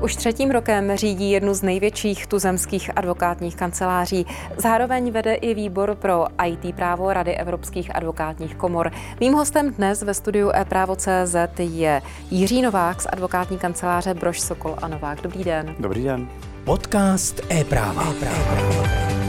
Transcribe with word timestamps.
Už 0.00 0.16
třetím 0.16 0.50
rokem 0.50 0.96
řídí 0.96 1.30
jednu 1.30 1.54
z 1.54 1.62
největších 1.62 2.26
tuzemských 2.26 2.90
advokátních 2.96 3.56
kanceláří. 3.56 4.26
Zároveň 4.56 5.12
vede 5.12 5.34
i 5.34 5.54
výbor 5.54 5.94
pro 5.94 6.26
IT 6.46 6.76
právo 6.76 7.12
Rady 7.12 7.36
evropských 7.36 7.96
advokátních 7.96 8.54
komor. 8.54 8.92
Mým 9.20 9.32
hostem 9.32 9.72
dnes 9.72 10.02
ve 10.02 10.14
studiu 10.14 10.50
e-právo.cz 10.54 11.36
je 11.58 12.02
Jiří 12.30 12.62
Novák 12.62 13.02
z 13.02 13.06
advokátní 13.12 13.58
kanceláře 13.58 14.14
Brož 14.14 14.40
Sokol 14.40 14.76
a 14.82 14.88
Novák. 14.88 15.20
Dobrý 15.20 15.44
den. 15.44 15.74
Dobrý 15.78 16.04
den. 16.04 16.28
Podcast 16.64 17.40
e-práva. 17.50 18.02
e-práva. 18.10 19.19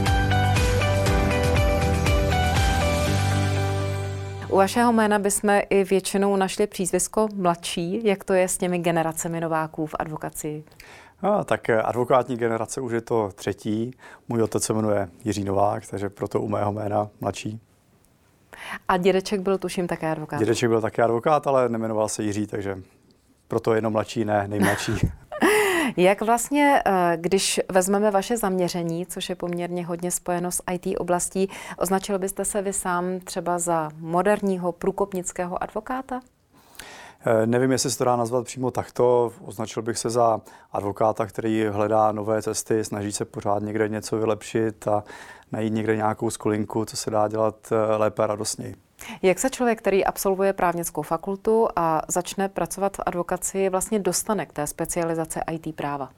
U 4.52 4.56
vašeho 4.56 4.92
jména 4.92 5.18
bychom 5.18 5.60
i 5.70 5.84
většinou 5.84 6.36
našli 6.36 6.66
přízvisko 6.66 7.28
mladší. 7.34 8.06
Jak 8.06 8.24
to 8.24 8.32
je 8.32 8.48
s 8.48 8.58
těmi 8.58 8.78
generacemi 8.78 9.40
nováků 9.40 9.86
v 9.86 9.94
advokaci? 9.98 10.64
No, 11.22 11.44
tak 11.44 11.70
eh, 11.70 11.82
advokátní 11.82 12.36
generace 12.36 12.80
už 12.80 12.92
je 12.92 13.00
to 13.00 13.30
třetí. 13.34 13.90
Můj 14.28 14.42
otec 14.42 14.64
se 14.64 14.72
jmenuje 14.72 15.08
Jiří 15.24 15.44
Novák, 15.44 15.86
takže 15.86 16.10
proto 16.10 16.40
u 16.40 16.48
mého 16.48 16.72
jména 16.72 17.08
mladší. 17.20 17.60
A 18.88 18.96
dědeček 18.96 19.40
byl 19.40 19.58
tuším 19.58 19.86
také 19.86 20.10
advokát? 20.10 20.38
Dědeček 20.38 20.68
byl 20.68 20.80
také 20.80 21.02
advokát, 21.02 21.46
ale 21.46 21.68
nemenoval 21.68 22.08
se 22.08 22.22
Jiří, 22.22 22.46
takže 22.46 22.82
proto 23.48 23.74
jenom 23.74 23.92
mladší, 23.92 24.24
ne 24.24 24.48
nejmladší. 24.48 24.92
Jak 25.96 26.22
vlastně, 26.22 26.82
eh, 26.86 27.16
když 27.16 27.60
vezmeme 27.68 28.10
vaše 28.10 28.36
zaměření, 28.36 29.06
což 29.06 29.28
je 29.28 29.34
poměrně 29.34 29.86
hodně 29.86 30.10
spojeno 30.10 30.52
s 30.52 30.62
IT 30.72 30.96
oblastí, 30.98 31.48
označil 31.78 32.18
byste 32.18 32.44
se 32.44 32.62
vy 32.62 32.72
sám 32.72 33.20
třeba 33.20 33.58
za 33.58 33.90
moderního 33.96 34.72
průkopnického 34.72 35.62
advokáta? 35.62 36.20
Eh, 37.26 37.46
nevím, 37.46 37.72
jestli 37.72 37.90
se 37.90 37.98
to 37.98 38.04
dá 38.04 38.16
nazvat 38.16 38.44
přímo 38.44 38.70
takto. 38.70 39.32
Označil 39.44 39.82
bych 39.82 39.98
se 39.98 40.10
za 40.10 40.40
advokáta, 40.72 41.26
který 41.26 41.66
hledá 41.66 42.12
nové 42.12 42.42
cesty, 42.42 42.84
snaží 42.84 43.12
se 43.12 43.24
pořád 43.24 43.62
někde 43.62 43.88
něco 43.88 44.16
vylepšit 44.16 44.88
a 44.88 45.04
najít 45.52 45.72
někde 45.72 45.96
nějakou 45.96 46.30
skolinku, 46.30 46.84
co 46.84 46.96
se 46.96 47.10
dá 47.10 47.28
dělat 47.28 47.54
eh, 47.72 47.96
lépe 47.96 48.22
a 48.22 48.26
radostněji. 48.26 48.74
Jak 49.22 49.38
se 49.38 49.50
člověk, 49.50 49.78
který 49.78 50.04
absolvuje 50.04 50.52
právnickou 50.52 51.02
fakultu 51.02 51.68
a 51.76 52.02
začne 52.08 52.48
pracovat 52.48 52.96
v 52.96 53.00
advokaci, 53.06 53.68
vlastně 53.68 53.98
dostane 53.98 54.46
k 54.46 54.52
té 54.52 54.66
specializace 54.66 55.40
IT 55.50 55.76
práva? 55.76 56.10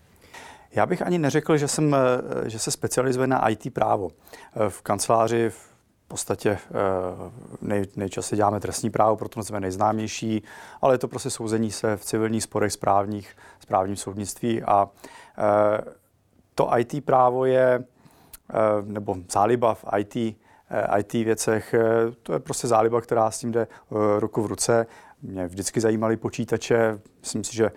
Já 0.75 0.87
bych 0.87 1.03
ani 1.03 1.19
neřekl, 1.19 1.57
že, 1.57 1.69
jsem, 1.69 1.95
eh, 1.95 2.51
že 2.51 2.59
se 2.59 2.71
specializuje 2.71 3.27
na 3.27 3.49
IT 3.49 3.71
právo. 3.71 4.11
Eh, 4.11 4.71
v 4.71 4.83
kanceláři 4.83 5.51
v 5.51 5.75
podstatě 6.09 6.51
eh, 6.51 6.61
nej, 7.62 7.85
nejčastěji 7.97 8.37
děláme 8.37 8.61
trestní 8.61 8.91
právo, 8.91 9.17
proto 9.17 9.43
jsme 9.43 9.61
nejznámější, 9.61 10.43
ale 10.83 10.95
je 10.95 10.99
to 10.99 11.09
prostě 11.09 11.31
souzení 11.31 11.71
se 11.71 11.97
v 11.97 12.05
civilních 12.05 12.43
sporech 12.43 12.73
správních, 12.73 13.37
správním 13.61 13.97
soudnictví 13.97 14.62
a 14.62 14.89
to 16.55 16.71
IT 16.79 17.05
právo 17.05 17.45
je, 17.45 17.85
nebo 18.85 19.17
záliba 19.31 19.75
v 19.75 19.85
IT 19.99 20.37
IT 20.98 21.12
věcech. 21.12 21.75
Eh, 21.75 21.81
to 22.23 22.33
je 22.33 22.39
prostě 22.39 22.69
záliba, 22.69 23.01
která 23.01 23.31
s 23.31 23.39
tím 23.39 23.53
jde 23.53 23.62
eh, 23.62 24.20
ruku 24.20 24.43
v 24.43 24.47
ruce. 24.47 24.87
Mě 25.23 25.47
vždycky 25.47 25.81
zajímaly 25.81 26.17
počítače. 26.17 26.98
Myslím 27.21 27.45
si, 27.45 27.56
že 27.56 27.71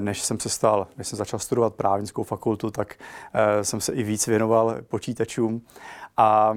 než 0.00 0.22
jsem 0.22 0.40
se 0.40 0.48
stal, 0.48 0.86
než 0.96 1.08
jsem 1.08 1.16
začal 1.16 1.38
studovat 1.38 1.74
právnickou 1.74 2.22
fakultu, 2.22 2.70
tak 2.70 2.94
jsem 3.62 3.80
se 3.80 3.92
i 3.92 4.02
víc 4.02 4.26
věnoval 4.26 4.76
počítačům. 4.88 5.62
A 6.16 6.54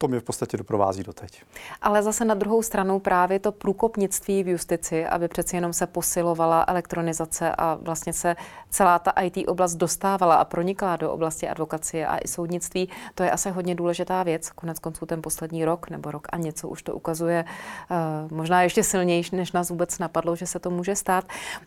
to 0.00 0.08
mě 0.08 0.20
v 0.20 0.22
podstatě 0.22 0.56
doprovází 0.56 1.02
doteď. 1.02 1.42
Ale 1.82 2.02
zase 2.02 2.24
na 2.24 2.34
druhou 2.34 2.62
stranu 2.62 2.98
právě 2.98 3.38
to 3.38 3.52
průkopnictví 3.52 4.42
v 4.42 4.48
justici, 4.48 5.06
aby 5.06 5.28
přeci 5.28 5.56
jenom 5.56 5.72
se 5.72 5.86
posilovala 5.86 6.64
elektronizace 6.68 7.54
a 7.58 7.74
vlastně 7.74 8.12
se 8.12 8.36
celá 8.70 8.98
ta 8.98 9.10
IT 9.10 9.48
oblast 9.48 9.74
dostávala 9.74 10.34
a 10.34 10.44
pronikla 10.44 10.96
do 10.96 11.12
oblasti 11.12 11.48
advokacie 11.48 12.06
a 12.06 12.18
i 12.18 12.28
soudnictví, 12.28 12.88
to 13.14 13.22
je 13.22 13.30
asi 13.30 13.50
hodně 13.50 13.74
důležitá 13.74 14.22
věc. 14.22 14.50
Konec 14.50 14.78
konců 14.78 15.06
ten 15.06 15.22
poslední 15.22 15.64
rok 15.64 15.90
nebo 15.90 16.10
rok 16.10 16.26
a 16.30 16.36
něco 16.36 16.68
už 16.68 16.82
to 16.82 16.94
ukazuje 16.94 17.44
uh, 17.44 18.36
možná 18.36 18.62
ještě 18.62 18.82
silnější, 18.82 19.36
než 19.36 19.52
nás 19.52 19.70
vůbec 19.70 19.98
napadlo, 19.98 20.36
že 20.36 20.46
se 20.46 20.58
to 20.58 20.70
může 20.70 20.96
stát. 20.96 21.24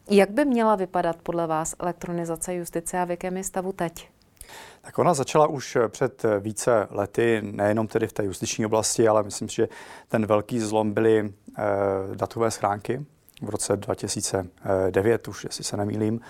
Jak 0.10 0.30
by 0.30 0.46
měla 0.46 0.76
vypadat 0.76 1.16
podle 1.24 1.48
vás 1.48 1.76
elektronizace 1.80 2.54
justice 2.54 3.00
a 3.00 3.06
v 3.06 3.10
jakém 3.10 3.38
je 3.38 3.44
stavu 3.44 3.72
teď? 3.72 4.13
Tak 4.86 5.00
ona 5.00 5.14
začala 5.14 5.48
už 5.48 5.78
před 5.88 6.24
více 6.40 6.88
lety, 6.92 7.42
nejenom 7.42 7.88
tedy 7.88 8.08
v 8.08 8.14
té 8.14 8.24
justiční 8.24 8.66
oblasti, 8.66 9.08
ale 9.08 9.24
myslím 9.24 9.50
si, 9.50 9.56
že 9.56 9.68
ten 10.08 10.26
velký 10.26 10.60
zlom 10.60 10.94
byly 10.94 11.34
eh, 11.58 11.64
datové 12.16 12.52
schránky 12.52 13.06
v 13.42 13.50
roce 13.50 13.78
2009, 13.78 15.28
už 15.28 15.44
jestli 15.44 15.64
se 15.64 15.78
nemýlím. 15.78 16.22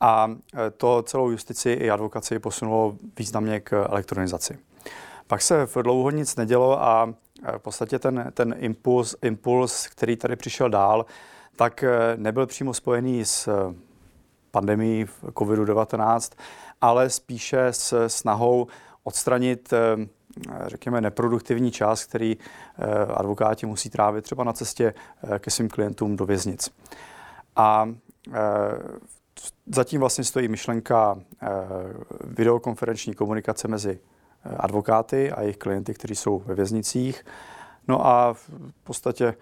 A 0.00 0.30
eh, 0.30 0.70
to 0.70 1.02
celou 1.02 1.30
justici 1.30 1.70
i 1.70 1.90
advokaci 1.90 2.38
posunulo 2.38 2.96
významně 3.18 3.60
k 3.60 3.86
elektronizaci. 3.90 4.58
Pak 5.26 5.42
se 5.42 5.66
v 5.66 5.76
dlouho 5.82 6.10
nic 6.10 6.36
nedělo 6.36 6.82
a 6.82 7.14
eh, 7.44 7.58
v 7.58 7.62
podstatě 7.62 7.98
ten, 7.98 8.30
ten 8.34 8.54
impuls, 8.58 9.16
impuls, 9.22 9.86
který 9.86 10.16
tady 10.16 10.36
přišel 10.36 10.70
dál, 10.70 11.06
tak 11.56 11.84
nebyl 12.16 12.46
přímo 12.46 12.74
spojený 12.74 13.24
s 13.24 13.48
pandemii 14.50 15.06
COVID-19, 15.34 16.36
ale 16.84 17.10
spíše 17.10 17.66
s 17.70 18.08
snahou 18.08 18.66
odstranit 19.02 19.72
eh, 19.72 20.08
řekněme, 20.66 21.00
neproduktivní 21.00 21.70
čas, 21.70 22.04
který 22.04 22.36
eh, 22.36 22.84
advokáti 23.06 23.66
musí 23.66 23.90
trávit 23.90 24.24
třeba 24.24 24.44
na 24.44 24.52
cestě 24.52 24.94
eh, 25.34 25.38
ke 25.38 25.50
svým 25.50 25.68
klientům 25.68 26.16
do 26.16 26.26
věznic. 26.26 26.70
A 27.56 27.88
zatím 29.66 30.00
vlastně 30.00 30.24
stojí 30.24 30.48
myšlenka 30.48 31.18
videokonferenční 32.24 33.14
komunikace 33.14 33.68
mezi 33.68 33.98
advokáty 34.56 35.32
a 35.32 35.40
jejich 35.40 35.56
klienty, 35.56 35.94
kteří 35.94 36.14
jsou 36.14 36.38
ve 36.38 36.54
věznicích. 36.54 37.24
No 37.88 38.06
a 38.06 38.32
v 38.32 38.50
podstatě 38.84 39.34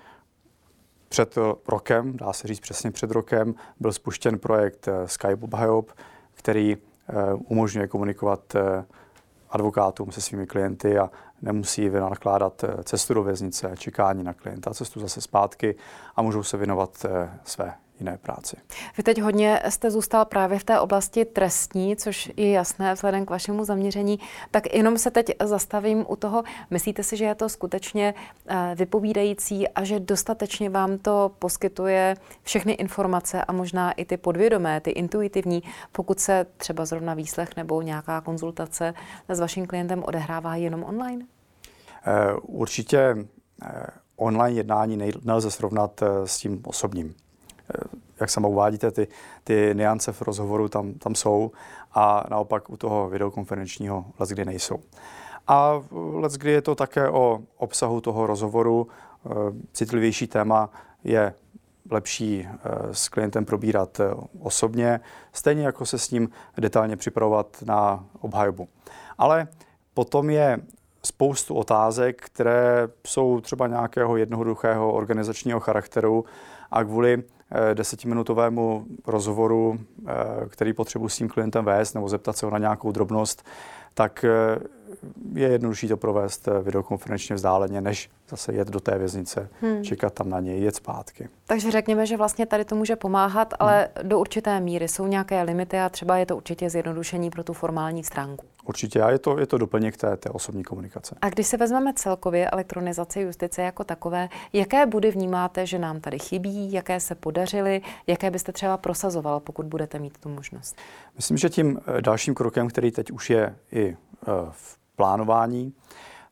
před 1.08 1.38
rokem, 1.68 2.16
dá 2.16 2.32
se 2.32 2.48
říct 2.48 2.60
přesně 2.60 2.90
před 2.90 3.10
rokem, 3.10 3.54
byl 3.80 3.92
spuštěn 3.92 4.38
projekt 4.38 4.88
Skype 5.06 5.44
Obhajob, 5.44 5.92
který 6.34 6.76
umožňuje 7.34 7.88
komunikovat 7.88 8.54
eh, 8.54 8.84
advokátům 9.50 10.12
se 10.12 10.20
svými 10.20 10.46
klienty 10.46 10.98
a 10.98 11.10
nemusí 11.42 11.88
vynakládat 11.88 12.64
eh, 12.64 12.84
cestu 12.84 13.14
do 13.14 13.22
věznice, 13.22 13.72
čekání 13.78 14.24
na 14.24 14.32
klienta, 14.32 14.74
cestu 14.74 15.00
zase 15.00 15.20
zpátky 15.20 15.74
a 16.16 16.22
můžou 16.22 16.42
se 16.42 16.56
věnovat 16.56 17.06
své 17.44 17.74
jiné 18.02 18.18
práci. 18.18 18.56
Vy 18.96 19.02
teď 19.02 19.22
hodně 19.22 19.62
jste 19.68 19.90
zůstal 19.90 20.24
právě 20.24 20.58
v 20.58 20.64
té 20.64 20.80
oblasti 20.80 21.24
trestní, 21.24 21.96
což 21.96 22.30
je 22.36 22.50
jasné 22.50 22.94
vzhledem 22.94 23.26
k 23.26 23.30
vašemu 23.30 23.64
zaměření. 23.64 24.18
Tak 24.50 24.74
jenom 24.74 24.98
se 24.98 25.10
teď 25.10 25.30
zastavím 25.44 26.04
u 26.08 26.16
toho. 26.16 26.42
Myslíte 26.70 27.02
si, 27.02 27.16
že 27.16 27.24
je 27.24 27.34
to 27.34 27.48
skutečně 27.48 28.14
eh, 28.46 28.74
vypovídající 28.74 29.68
a 29.68 29.84
že 29.84 30.00
dostatečně 30.00 30.70
vám 30.70 30.98
to 30.98 31.30
poskytuje 31.38 32.16
všechny 32.42 32.72
informace 32.72 33.44
a 33.44 33.52
možná 33.52 33.92
i 33.92 34.04
ty 34.04 34.16
podvědomé, 34.16 34.80
ty 34.80 34.90
intuitivní, 34.90 35.62
pokud 35.92 36.20
se 36.20 36.46
třeba 36.56 36.84
zrovna 36.84 37.14
výslech 37.14 37.56
nebo 37.56 37.82
nějaká 37.82 38.20
konzultace 38.20 38.94
s 39.28 39.40
vaším 39.40 39.66
klientem 39.66 40.02
odehrává 40.04 40.56
jenom 40.56 40.84
online? 40.84 41.26
Eh, 42.06 42.34
určitě 42.42 42.98
eh, 43.64 43.86
online 44.16 44.56
jednání 44.56 44.98
nelze 45.24 45.50
srovnat 45.50 46.02
s 46.24 46.38
tím 46.38 46.62
osobním 46.64 47.14
jak 48.22 48.30
sama 48.30 48.48
uvádíte, 48.48 48.90
ty, 48.90 49.08
ty 49.44 49.70
niance 49.74 50.12
v 50.12 50.22
rozhovoru 50.22 50.68
tam, 50.68 50.94
tam 50.94 51.14
jsou 51.14 51.50
a 51.94 52.24
naopak 52.30 52.70
u 52.70 52.76
toho 52.76 53.08
videokonferenčního 53.08 54.04
let 54.18 54.28
kdy 54.28 54.44
nejsou. 54.44 54.78
A 55.48 55.82
let 55.92 56.32
kdy 56.32 56.50
je 56.50 56.62
to 56.62 56.74
také 56.74 57.08
o 57.08 57.40
obsahu 57.56 58.00
toho 58.00 58.26
rozhovoru. 58.26 58.88
Eh, 59.26 59.30
citlivější 59.72 60.26
téma 60.26 60.70
je 61.04 61.34
lepší 61.90 62.48
eh, 62.48 62.58
s 62.92 63.08
klientem 63.08 63.44
probírat 63.44 64.00
eh, 64.00 64.14
osobně, 64.40 65.00
stejně 65.32 65.66
jako 65.66 65.86
se 65.86 65.98
s 65.98 66.10
ním 66.10 66.30
detailně 66.58 66.96
připravovat 66.96 67.56
na 67.66 68.04
obhajobu. 68.20 68.68
Ale 69.18 69.48
potom 69.94 70.30
je 70.30 70.58
spoustu 71.04 71.54
otázek, 71.54 72.22
které 72.22 72.88
jsou 73.06 73.40
třeba 73.40 73.66
nějakého 73.66 74.16
jednoduchého 74.16 74.92
organizačního 74.92 75.60
charakteru 75.60 76.24
a 76.70 76.84
kvůli 76.84 77.22
Eh, 77.41 77.41
desetiminutovému 77.74 78.84
rozhovoru, 79.06 79.78
eh, 79.78 80.12
který 80.48 80.72
potřebuji 80.72 81.08
s 81.08 81.16
tím 81.16 81.28
klientem 81.28 81.64
vést 81.64 81.94
nebo 81.94 82.08
zeptat 82.08 82.36
se 82.36 82.46
ho 82.46 82.52
na 82.52 82.58
nějakou 82.58 82.92
drobnost, 82.92 83.44
tak 83.94 84.24
eh, 84.24 84.58
je 85.34 85.48
jednodušší 85.48 85.88
to 85.88 85.96
provést 85.96 86.48
videokonferenčně 86.62 87.36
vzdáleně, 87.36 87.80
než 87.80 88.10
zase 88.28 88.54
jet 88.54 88.68
do 88.68 88.80
té 88.80 88.98
věznice, 88.98 89.48
hmm. 89.60 89.84
čekat 89.84 90.14
tam 90.14 90.30
na 90.30 90.40
něj, 90.40 90.62
jet 90.62 90.76
zpátky. 90.76 91.28
Takže 91.46 91.70
řekněme, 91.70 92.06
že 92.06 92.16
vlastně 92.16 92.46
tady 92.46 92.64
to 92.64 92.74
může 92.74 92.96
pomáhat, 92.96 93.54
ale 93.58 93.88
hmm. 93.96 94.08
do 94.08 94.20
určité 94.20 94.60
míry 94.60 94.88
jsou 94.88 95.06
nějaké 95.06 95.42
limity 95.42 95.78
a 95.78 95.88
třeba 95.88 96.16
je 96.16 96.26
to 96.26 96.36
určitě 96.36 96.70
zjednodušení 96.70 97.30
pro 97.30 97.44
tu 97.44 97.52
formální 97.52 98.04
stránku. 98.04 98.44
Určitě 98.64 99.02
a 99.02 99.10
je 99.10 99.18
to, 99.18 99.38
je 99.38 99.46
to 99.46 99.58
doplněk 99.58 99.96
té, 99.96 100.16
té 100.16 100.30
osobní 100.30 100.62
komunikace. 100.62 101.16
A 101.20 101.28
když 101.28 101.46
se 101.46 101.56
vezmeme 101.56 101.92
celkově 101.96 102.50
elektronizaci 102.50 103.20
justice 103.20 103.62
jako 103.62 103.84
takové, 103.84 104.28
jaké 104.52 104.86
body 104.86 105.10
vnímáte, 105.10 105.66
že 105.66 105.78
nám 105.78 106.00
tady 106.00 106.18
chybí, 106.18 106.72
jaké 106.72 107.00
se 107.00 107.14
podařily, 107.14 107.82
jaké 108.06 108.30
byste 108.30 108.52
třeba 108.52 108.76
prosazoval, 108.76 109.40
pokud 109.40 109.66
budete 109.66 109.98
mít 109.98 110.18
tu 110.18 110.28
možnost? 110.28 110.76
Myslím, 111.16 111.36
že 111.36 111.50
tím 111.50 111.80
eh, 111.86 112.02
dalším 112.02 112.34
krokem, 112.34 112.68
který 112.68 112.90
teď 112.90 113.10
už 113.10 113.30
je 113.30 113.56
i 113.72 113.88
eh, 113.88 114.26
v 114.50 114.78
plánování, 114.96 115.72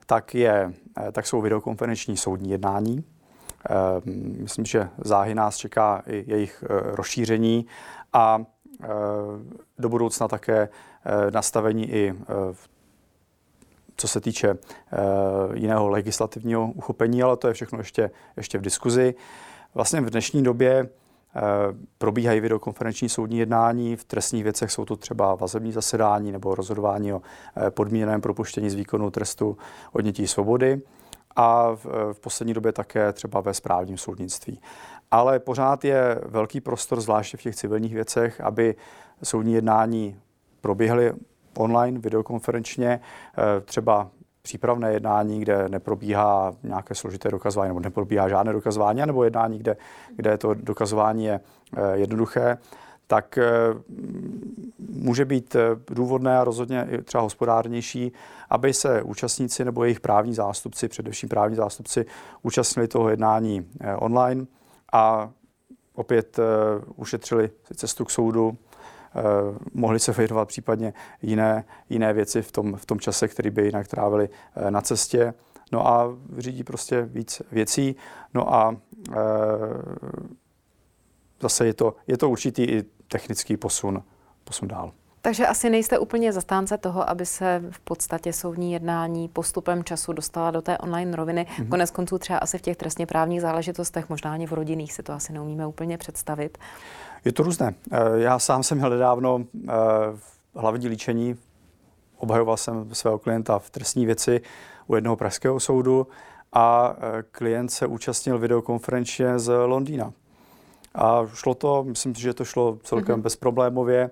tak, 0.06 0.35
je, 0.35 0.73
eh, 0.99 1.12
tak 1.12 1.27
jsou 1.27 1.41
videokonferenční 1.41 2.17
soudní 2.17 2.50
jednání. 2.50 3.05
Myslím, 4.43 4.65
že 4.65 4.88
záhy 4.99 5.35
nás 5.35 5.56
čeká 5.56 6.03
i 6.06 6.25
jejich 6.27 6.65
rozšíření 6.69 7.67
a 8.12 8.38
do 9.79 9.88
budoucna 9.88 10.29
také 10.29 10.69
Eh, 11.05 11.31
nastavení 11.31 11.91
i 11.91 12.15
eh, 12.21 12.55
co 13.97 14.09
se 14.09 14.21
týče 14.21 14.49
eh, 14.50 14.59
jiného 15.55 15.88
legislativního 15.88 16.73
uchopení, 16.73 17.23
ale 17.23 17.37
to 17.37 17.49
je 17.49 17.55
všechno 17.55 17.79
ještě, 17.79 18.11
ještě 18.37 18.59
v 18.59 18.62
diskuzi. 18.62 19.15
Vlastně 19.75 20.00
v 20.00 20.11
dnešní 20.11 20.43
době 20.43 20.88
probíhají 21.99 22.41
videokonferenční 22.41 23.09
soudní 23.09 23.38
jednání. 23.38 23.97
V 23.97 24.05
trestních 24.05 24.44
věcech 24.44 24.71
jsou 24.71 24.85
to 24.85 24.97
třeba 24.97 25.35
vazební 25.35 25.73
zasedání 25.73 26.32
nebo 26.32 26.55
rozhodování 26.55 27.12
o 27.12 27.23
podmíněném 27.71 28.21
propuštění 28.21 28.71
z 28.71 28.75
výkonu 28.75 29.11
trestu 29.11 29.59
odnětí 29.93 30.27
svobody 30.27 30.81
a 31.37 31.75
v, 31.75 31.87
v 32.12 32.21
poslední 32.21 32.55
době 32.55 32.73
také 32.73 33.12
třeba 33.12 33.41
ve 33.41 33.55
správním 33.55 33.99
soudnictví. 33.99 34.61
Ale 35.11 35.38
pořád 35.38 35.85
je 35.85 36.21
velký 36.25 36.61
prostor, 36.61 37.00
zvláště 37.00 37.37
v 37.37 37.43
těch 37.43 37.56
civilních 37.56 37.94
věcech, 37.94 38.41
aby 38.41 38.75
soudní 39.23 39.55
jednání 39.55 40.17
probíhaly 40.61 41.12
online, 41.59 41.99
videokonferenčně, 41.99 43.00
eh, 43.38 43.61
třeba 43.61 44.11
přípravné 44.43 44.93
jednání, 44.93 45.41
kde 45.41 45.69
neprobíhá 45.69 46.53
nějaké 46.62 46.94
složité 46.94 47.31
dokazování 47.31 47.69
nebo 47.69 47.81
neprobíhá 47.81 48.29
žádné 48.29 48.53
dokazování, 48.53 49.00
nebo 49.06 49.25
jednání, 49.25 49.59
kde, 49.59 49.77
kde 50.17 50.38
to 50.38 50.55
dokazování 50.55 51.25
je 51.25 51.41
eh, 51.77 51.97
jednoduché, 51.97 52.59
tak 53.10 53.38
eh, 53.38 53.44
může 54.78 55.24
být 55.24 55.56
důvodné 55.86 56.38
a 56.38 56.44
rozhodně 56.44 56.86
i 56.90 57.02
třeba 57.02 57.22
hospodárnější, 57.22 58.12
aby 58.50 58.72
se 58.72 59.02
účastníci 59.02 59.64
nebo 59.64 59.84
jejich 59.84 60.00
právní 60.00 60.34
zástupci, 60.34 60.88
především 60.88 61.28
právní 61.28 61.56
zástupci, 61.56 62.06
účastnili 62.42 62.88
toho 62.88 63.08
jednání 63.08 63.66
online 63.96 64.46
a 64.92 65.30
opět 65.94 66.38
ušetřili 66.96 67.50
cestu 67.74 68.04
k 68.04 68.10
soudu, 68.10 68.58
Eh, 69.14 69.58
mohli 69.74 70.00
se 70.00 70.12
věnovat 70.12 70.48
případně 70.48 70.92
jiné, 71.22 71.64
jiné 71.88 72.12
věci 72.12 72.42
v 72.42 72.52
tom, 72.52 72.76
v 72.76 72.86
tom 72.86 73.00
čase, 73.00 73.28
který 73.28 73.50
by 73.50 73.62
jinak 73.62 73.88
trávili 73.88 74.28
eh, 74.56 74.70
na 74.70 74.80
cestě. 74.80 75.34
No 75.72 75.88
a 75.88 76.16
řídí 76.38 76.64
prostě 76.64 77.02
víc 77.02 77.42
věcí. 77.52 77.96
No 78.34 78.54
a 78.54 78.76
zase 81.40 81.66
je 81.66 81.74
to, 81.74 81.94
je 82.06 82.18
to 82.18 82.30
určitý 82.30 82.62
i 82.62 82.84
technický 83.10 83.56
posun, 83.56 84.02
posun 84.44 84.68
dál. 84.68 84.92
Takže 85.22 85.46
asi 85.46 85.70
nejste 85.70 85.98
úplně 85.98 86.32
zastánce 86.32 86.78
toho, 86.78 87.10
aby 87.10 87.26
se 87.26 87.62
v 87.70 87.80
podstatě 87.80 88.32
soudní 88.32 88.72
jednání 88.72 89.28
postupem 89.28 89.84
času 89.84 90.12
dostala 90.12 90.50
do 90.50 90.62
té 90.62 90.78
online 90.78 91.16
roviny. 91.16 91.46
Mm-hmm. 91.46 91.68
Konec 91.68 91.90
konců 91.90 92.18
třeba 92.18 92.38
asi 92.38 92.58
v 92.58 92.62
těch 92.62 92.76
trestně 92.76 93.06
právních 93.06 93.40
záležitostech, 93.40 94.08
možná 94.08 94.32
ani 94.32 94.46
v 94.46 94.52
rodinných 94.52 94.92
si 94.92 95.02
to 95.02 95.12
asi 95.12 95.32
neumíme 95.32 95.66
úplně 95.66 95.98
představit. 95.98 96.58
Je 97.24 97.32
to 97.32 97.42
různé. 97.42 97.74
Eh, 97.92 97.98
já 98.14 98.38
sám 98.38 98.62
jsem 98.62 98.78
měl 98.78 98.90
nedávno 98.90 99.44
eh, 99.68 99.72
hlavní 100.54 100.88
líčení, 100.88 101.36
obhajoval 102.16 102.56
jsem 102.56 102.94
svého 102.94 103.18
klienta 103.18 103.58
v 103.58 103.70
trestní 103.70 104.06
věci 104.06 104.40
u 104.86 104.94
jednoho 104.94 105.16
pražského 105.16 105.60
soudu 105.60 106.06
a 106.52 106.96
eh, 106.96 107.22
klient 107.30 107.68
se 107.68 107.86
účastnil 107.86 108.38
videokonferenčně 108.38 109.38
z 109.38 109.52
Londýna. 109.66 110.12
A 110.94 111.26
šlo 111.34 111.54
to, 111.54 111.84
myslím 111.84 112.14
si, 112.14 112.20
že 112.20 112.34
to 112.34 112.44
šlo 112.44 112.78
celkem 112.82 113.19
mm-hmm. 113.19 113.22
bezproblémově 113.22 114.10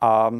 a 0.00 0.30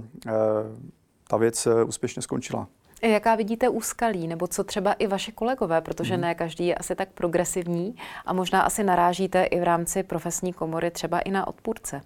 ta 1.29 1.37
věc 1.37 1.69
úspěšně 1.87 2.23
skončila. 2.23 2.69
Jaká 3.03 3.35
vidíte 3.35 3.69
úskalí, 3.69 4.29
nebo 4.29 4.47
co 4.47 4.65
třeba 4.65 4.93
i 4.93 5.07
vaše 5.07 5.33
kolegové, 5.33 5.81
protože 5.81 6.15
mhm. 6.15 6.21
ne 6.21 6.35
každý 6.35 6.67
je 6.67 6.75
asi 6.75 6.95
tak 6.95 7.09
progresivní 7.09 7.97
a 8.27 8.33
možná 8.33 8.63
asi 8.63 8.85
narážíte 8.85 9.45
i 9.45 9.61
v 9.61 9.63
rámci 9.63 10.03
profesní 10.03 10.53
komory 10.53 10.91
třeba 10.91 11.21
i 11.21 11.31
na 11.31 11.47
odpůrce? 11.47 12.01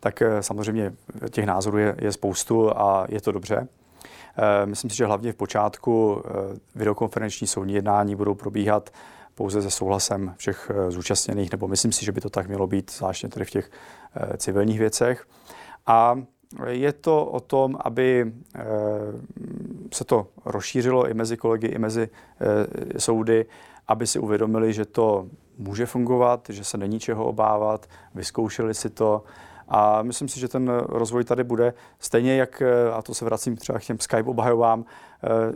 Tak 0.00 0.22
eh, 0.22 0.42
samozřejmě 0.42 0.92
těch 1.30 1.46
názorů 1.46 1.78
je, 1.78 1.96
je 1.98 2.12
spoustu 2.12 2.78
a 2.78 3.06
je 3.08 3.20
to 3.20 3.32
dobře. 3.32 3.68
Eh, 4.38 4.66
myslím 4.66 4.90
si, 4.90 4.96
že 4.96 5.06
hlavně 5.06 5.32
v 5.32 5.36
počátku 5.36 6.22
videokonferenční 6.74 7.46
soudní 7.46 7.74
jednání 7.74 8.16
budou 8.16 8.34
probíhat 8.34 8.90
pouze 9.36 9.62
se 9.62 9.70
souhlasem 9.70 10.34
všech 10.36 10.70
zúčastněných, 10.88 11.52
nebo 11.52 11.68
myslím 11.68 11.92
si, 11.92 12.04
že 12.04 12.12
by 12.12 12.20
to 12.20 12.30
tak 12.30 12.48
mělo 12.48 12.66
být, 12.66 12.90
zvláště 12.90 13.28
tedy 13.28 13.44
v 13.44 13.50
těch 13.50 13.70
civilních 14.36 14.78
věcech. 14.78 15.26
A 15.86 16.16
je 16.68 16.92
to 16.92 17.26
o 17.26 17.40
tom, 17.40 17.76
aby 17.80 18.32
eh, 18.54 18.62
se 19.92 20.04
to 20.04 20.26
rozšířilo 20.44 21.08
i 21.08 21.14
mezi 21.14 21.36
kolegy, 21.36 21.66
i 21.66 21.78
mezi 21.78 22.08
eh, 22.40 23.00
soudy, 23.00 23.46
aby 23.88 24.06
si 24.06 24.18
uvědomili, 24.18 24.72
že 24.72 24.84
to 24.84 25.26
může 25.58 25.86
fungovat, 25.86 26.46
že 26.48 26.64
se 26.64 26.78
není 26.78 27.00
čeho 27.00 27.24
obávat, 27.24 27.86
vyzkoušeli 28.14 28.74
si 28.74 28.90
to. 28.90 29.24
A 29.68 30.02
myslím 30.02 30.28
si, 30.28 30.40
že 30.40 30.48
ten 30.48 30.68
rozvoj 30.88 31.24
tady 31.24 31.44
bude. 31.44 31.74
Stejně 31.98 32.36
jak, 32.36 32.62
eh, 32.62 32.90
a 32.92 33.02
to 33.02 33.14
se 33.14 33.24
vracím 33.24 33.56
třeba 33.56 33.78
k 33.78 33.84
těm 33.84 33.98
Skype 33.98 34.30
obhajovám, 34.30 34.84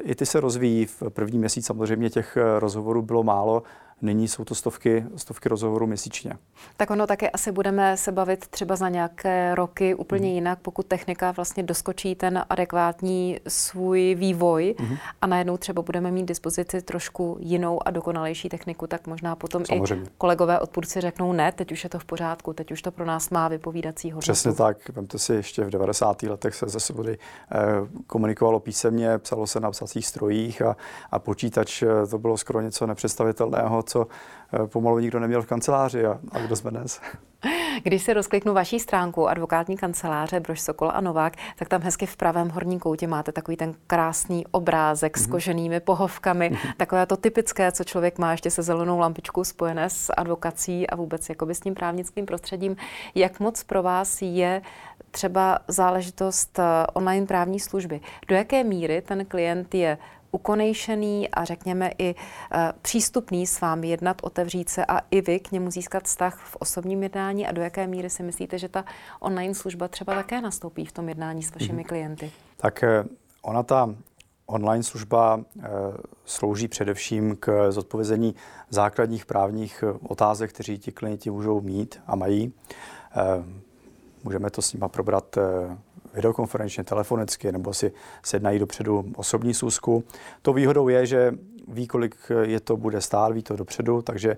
i 0.03 0.15
ty 0.15 0.27
se 0.27 0.41
rozvíjí. 0.41 0.87
V 0.87 1.03
první 1.09 1.39
měsíc 1.39 1.67
samozřejmě 1.67 2.11
těch 2.11 2.39
rozhovorů 2.59 3.03
bylo 3.03 3.23
málo, 3.23 3.63
Nyní 4.03 4.29
jsou 4.29 4.45
to 4.45 4.55
stovky, 4.55 5.05
stovky 5.17 5.49
rozhovorů 5.49 5.87
měsíčně. 5.87 6.33
Tak 6.77 6.91
ono 6.91 7.07
také 7.07 7.31
asi 7.31 7.53
budeme 7.53 7.97
se 7.97 8.13
bavit 8.13 8.47
třeba 8.47 8.77
za 8.77 8.89
nějaké 8.89 9.55
roky 9.55 9.95
úplně 9.95 10.29
mm. 10.29 10.35
jinak, 10.35 10.59
pokud 10.63 10.87
technika 10.87 11.31
vlastně 11.31 11.63
doskočí 11.63 12.15
ten 12.15 12.45
adekvátní 12.51 13.41
svůj 13.49 14.15
vývoj 14.15 14.75
mm. 14.79 14.97
a 15.23 15.27
najednou 15.27 15.57
třeba 15.57 15.83
budeme 15.83 16.11
mít 16.11 16.27
dispozici 16.27 16.83
trošku 16.83 17.37
jinou 17.41 17.87
a 17.87 17.91
dokonalejší 17.91 18.49
techniku, 18.49 18.87
tak 18.87 19.07
možná 19.07 19.37
potom 19.37 19.65
Samozřejmě. 19.65 20.05
i 20.05 20.09
kolegové 20.19 20.61
odpůrci 20.61 21.01
řeknou 21.01 21.33
ne, 21.33 21.53
teď 21.53 21.73
už 21.73 21.85
je 21.85 21.91
to 21.91 21.99
v 21.99 22.05
pořádku, 22.05 22.53
teď 22.53 22.73
už 22.73 22.83
to 22.83 22.91
pro 22.91 23.05
nás 23.05 23.31
má 23.31 23.49
vypovídací 23.49 24.11
hodnotu. 24.11 24.21
Přesně 24.21 24.53
tak. 24.53 24.89
Vemte 24.89 25.19
si, 25.19 25.33
ještě 25.33 25.65
v 25.65 25.71
90. 25.71 26.23
letech 26.23 26.55
se 26.55 26.69
ze 26.69 26.81
svobody 26.81 27.19
eh, 27.53 27.57
komunikovalo 28.07 28.61
písemně, 28.61 29.19
psalo 29.19 29.47
se 29.47 29.61
na 29.61 29.71
psacích 29.71 30.07
strojích 30.07 30.63
a, 30.63 30.77
a 31.11 31.19
počítač 31.19 31.83
eh, 31.83 32.07
to 32.11 32.19
bylo 32.19 32.37
skoro 32.37 32.61
něco 32.61 32.87
nepředstavitelného, 32.87 33.83
co 33.91 34.07
eh, 34.53 34.67
pomalu 34.67 34.99
nikdo 34.99 35.21
neměl 35.21 35.43
v 35.43 35.47
kanceláři 35.47 36.07
a, 36.07 36.19
a 36.33 36.39
kdo 36.39 36.57
jsme 36.57 36.71
dnes. 36.71 37.01
Když 37.83 38.03
se 38.03 38.15
rozkliknu 38.15 38.55
vaší 38.55 38.81
stránku 38.81 39.29
advokátní 39.29 39.77
kanceláře 39.77 40.41
Brož 40.41 40.61
Sokol 40.61 40.91
a 40.95 41.01
Novák, 41.01 41.33
tak 41.57 41.69
tam 41.69 41.83
hezky 41.83 42.07
v 42.07 42.17
pravém 42.17 42.49
horním 42.49 42.79
koutě 42.79 43.07
máte 43.07 43.33
takový 43.33 43.57
ten 43.57 43.75
krásný 43.87 44.47
obrázek 44.51 45.17
mm-hmm. 45.17 45.21
s 45.21 45.27
mhm. 45.27 45.31
koženými 45.31 45.81
pohovkami, 45.81 46.51
mm-hmm. 46.51 46.75
takové 46.77 47.07
to 47.07 47.17
typické, 47.17 47.73
co 47.73 47.85
člověk 47.85 48.19
má 48.19 48.31
ještě 48.33 48.51
se 48.51 48.63
zelenou 48.63 48.99
lampičkou 48.99 49.45
spojené 49.45 49.91
s 49.91 50.13
advokací 50.17 50.91
a 50.91 50.97
vůbec 50.97 51.29
jakoby 51.29 51.55
s 51.55 51.61
tím 51.61 51.75
právnickým 51.75 52.27
prostředím. 52.27 52.77
Jak 53.15 53.41
moc 53.41 53.63
pro 53.63 53.83
vás 53.83 54.23
je 54.23 54.63
třeba 55.11 55.59
záležitost 55.69 56.59
eh, 56.59 56.63
online 56.93 57.27
právní 57.27 57.61
služby? 57.61 58.01
Do 58.29 58.37
jaké 58.37 58.65
míry 58.65 59.03
ten 59.03 59.25
klient 59.25 59.75
je 59.75 59.99
ukonejšený 60.31 61.29
a 61.29 61.45
řekněme 61.45 61.91
i 61.99 62.11
e, 62.11 62.15
přístupný 62.83 63.47
s 63.47 63.61
vámi 63.61 63.89
jednat, 63.89 64.17
otevřít 64.23 64.69
se 64.69 64.87
a 64.87 65.01
i 65.11 65.21
vy 65.21 65.41
k 65.41 65.53
němu 65.53 65.71
získat 65.71 66.05
vztah 66.05 66.41
v 66.45 66.57
osobním 66.57 67.03
jednání 67.03 67.47
a 67.47 67.53
do 67.53 67.63
jaké 67.63 67.87
míry 67.87 68.11
si 68.11 68.23
myslíte, 68.23 68.59
že 68.59 68.69
ta 68.69 68.85
online 69.21 69.55
služba 69.55 69.89
třeba 69.89 70.15
také 70.15 70.41
nastoupí 70.41 70.87
v 70.87 70.93
tom 70.93 71.09
jednání 71.09 71.43
s 71.43 71.55
vašimi 71.55 71.83
mm-hmm. 71.83 71.87
klienty? 71.87 72.33
Tak 72.57 72.83
e, 72.83 73.05
ona 73.43 73.63
ta 73.63 73.95
online 74.47 74.83
služba 74.83 75.41
e, 75.41 75.69
slouží 76.25 76.69
především 76.69 77.37
k 77.37 77.71
zodpovězení 77.73 78.35
základních 78.71 79.27
právních 79.27 79.85
otázek, 80.09 80.53
kteří 80.53 80.79
ti 80.79 80.93
klienti 80.93 81.31
můžou 81.31 81.61
mít 81.61 82.01
a 82.07 82.17
mají. 82.17 82.53
Můžeme 84.25 84.51
to 84.51 84.63
s 84.63 84.73
nima 84.73 84.89
probrat 84.89 85.39
videokonferenčně, 86.15 86.85
telefonicky, 86.85 87.53
nebo 87.53 87.75
si 87.75 87.93
sednají 88.23 88.59
dopředu 88.59 89.05
osobní 89.17 89.55
sůzku. 89.55 90.05
To 90.43 90.53
výhodou 90.53 90.89
je, 90.89 91.07
že 91.07 91.35
ví, 91.69 91.87
kolik 91.87 92.17
je 92.43 92.61
to 92.61 92.77
bude 92.77 93.01
stát, 93.01 93.33
ví 93.33 93.43
to 93.43 93.57
dopředu, 93.57 94.03
takže 94.03 94.31
eh, 94.31 94.37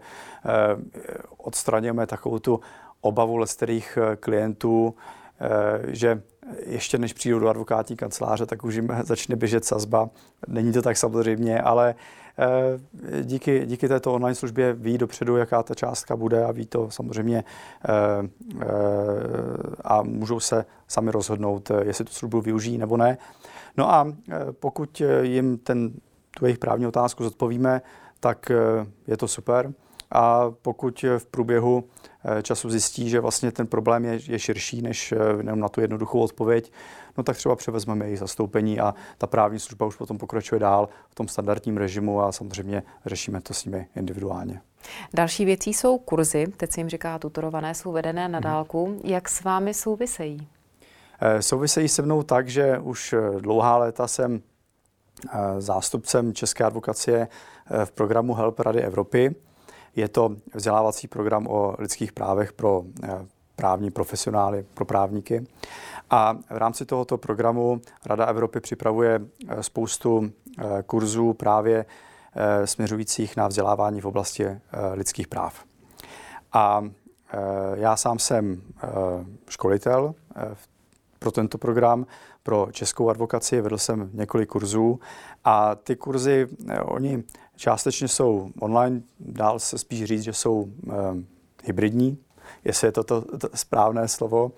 odstraňujeme 1.36 2.06
takovou 2.06 2.38
tu 2.38 2.60
obavu 3.00 3.36
lesterých 3.36 3.98
eh, 4.02 4.16
klientů, 4.16 4.94
eh, 5.40 5.94
že 5.94 6.22
ještě 6.66 6.98
než 6.98 7.12
přijdou 7.12 7.38
do 7.38 7.48
advokátní 7.48 7.96
kanceláře, 7.96 8.46
tak 8.46 8.64
už 8.64 8.74
jim 8.74 8.88
začne 9.02 9.36
běžet 9.36 9.64
sazba. 9.64 10.10
Není 10.48 10.72
to 10.72 10.82
tak 10.82 10.96
samozřejmě, 10.96 11.60
ale 11.60 11.94
díky, 13.22 13.66
díky 13.66 13.88
této 13.88 14.12
online 14.12 14.34
službě 14.34 14.72
ví 14.72 14.98
dopředu, 14.98 15.36
jaká 15.36 15.62
ta 15.62 15.74
částka 15.74 16.16
bude 16.16 16.44
a 16.44 16.52
ví 16.52 16.66
to 16.66 16.90
samozřejmě 16.90 17.44
eh, 17.88 17.92
eh, 18.60 18.66
a 19.84 20.02
můžou 20.02 20.40
se 20.40 20.64
sami 20.88 21.10
rozhodnout, 21.10 21.70
jestli 21.82 22.04
tu 22.04 22.12
službu 22.12 22.40
využijí 22.40 22.78
nebo 22.78 22.96
ne. 22.96 23.18
No 23.76 23.92
a 23.92 24.12
pokud 24.60 25.02
jim 25.22 25.58
ten, 25.58 25.92
tu 26.38 26.44
jejich 26.44 26.58
právní 26.58 26.86
otázku 26.86 27.24
zodpovíme, 27.24 27.82
tak 28.20 28.52
je 29.06 29.16
to 29.16 29.28
super. 29.28 29.72
A 30.12 30.50
pokud 30.62 31.04
v 31.18 31.26
průběhu 31.26 31.84
času 32.42 32.70
zjistí, 32.70 33.10
že 33.10 33.20
vlastně 33.20 33.52
ten 33.52 33.66
problém 33.66 34.04
je, 34.04 34.18
je 34.26 34.38
širší 34.38 34.82
než 34.82 35.14
jenom 35.38 35.60
na 35.60 35.68
tu 35.68 35.80
jednoduchou 35.80 36.20
odpověď, 36.20 36.72
no 37.18 37.24
tak 37.24 37.36
třeba 37.36 37.56
převezmeme 37.56 38.04
jejich 38.04 38.18
zastoupení 38.18 38.80
a 38.80 38.94
ta 39.18 39.26
právní 39.26 39.58
služba 39.58 39.86
už 39.86 39.96
potom 39.96 40.18
pokračuje 40.18 40.58
dál 40.58 40.88
v 41.10 41.14
tom 41.14 41.28
standardním 41.28 41.76
režimu 41.76 42.20
a 42.20 42.32
samozřejmě 42.32 42.82
řešíme 43.06 43.40
to 43.40 43.54
s 43.54 43.64
nimi 43.64 43.86
individuálně. 43.96 44.60
Další 45.14 45.44
věcí 45.44 45.74
jsou 45.74 45.98
kurzy, 45.98 46.46
teď 46.56 46.70
se 46.70 46.80
jim 46.80 46.88
říká 46.88 47.18
tutorované, 47.18 47.74
jsou 47.74 47.92
vedené 47.92 48.28
na 48.28 48.38
mhm. 48.38 48.44
dálku. 48.44 49.00
Jak 49.04 49.28
s 49.28 49.44
vámi 49.44 49.74
souvisejí? 49.74 50.48
Eh, 51.20 51.42
souvisejí 51.42 51.88
se 51.88 52.02
mnou 52.02 52.22
tak, 52.22 52.48
že 52.48 52.78
už 52.78 53.12
eh, 53.12 53.40
dlouhá 53.40 53.76
léta 53.76 54.08
jsem 54.08 54.42
eh, 55.32 55.60
zástupcem 55.60 56.34
České 56.34 56.64
advokacie 56.64 57.28
v 57.84 57.92
programu 57.92 58.34
Help 58.34 58.60
Rady 58.60 58.80
Evropy. 58.82 59.34
Je 59.96 60.08
to 60.08 60.36
vzdělávací 60.54 61.08
program 61.08 61.46
o 61.46 61.74
lidských 61.78 62.12
právech 62.12 62.52
pro 62.52 62.82
právní 63.56 63.90
profesionály, 63.90 64.66
pro 64.74 64.84
právníky. 64.84 65.46
A 66.10 66.34
v 66.50 66.56
rámci 66.56 66.86
tohoto 66.86 67.18
programu 67.18 67.80
Rada 68.06 68.26
Evropy 68.26 68.60
připravuje 68.60 69.20
spoustu 69.60 70.32
kurzů 70.86 71.32
právě 71.32 71.84
Eh, 72.36 72.66
směřujících 72.66 73.36
na 73.36 73.48
vzdělávání 73.48 74.00
v 74.00 74.04
oblasti 74.04 74.44
eh, 74.44 74.58
lidských 74.92 75.28
práv. 75.28 75.64
A 76.52 76.84
eh, 76.84 77.38
já 77.74 77.96
sám 77.96 78.18
jsem 78.18 78.62
školitel 79.48 80.14
pro 81.18 81.30
tento 81.30 81.58
program, 81.58 82.06
pro 82.42 82.68
českou 82.72 83.10
advokaci, 83.10 83.60
vedl 83.60 83.78
jsem 83.78 84.10
několik 84.12 84.48
kurzů 84.48 85.00
a 85.44 85.74
ty 85.74 85.96
kurzy, 85.96 86.46
oni 86.82 87.22
částečně 87.62 88.08
jsou 88.08 88.50
online, 88.60 89.02
dál 89.20 89.58
se 89.58 89.78
spíš 89.78 90.04
říct, 90.04 90.22
že 90.22 90.32
jsou 90.32 90.68
hybridní, 91.64 92.18
jestli 92.64 92.88
je 92.88 92.92
to 92.92 93.04
to, 93.04 93.38
to 93.38 93.48
správné 93.54 94.08
slovo, 94.08 94.52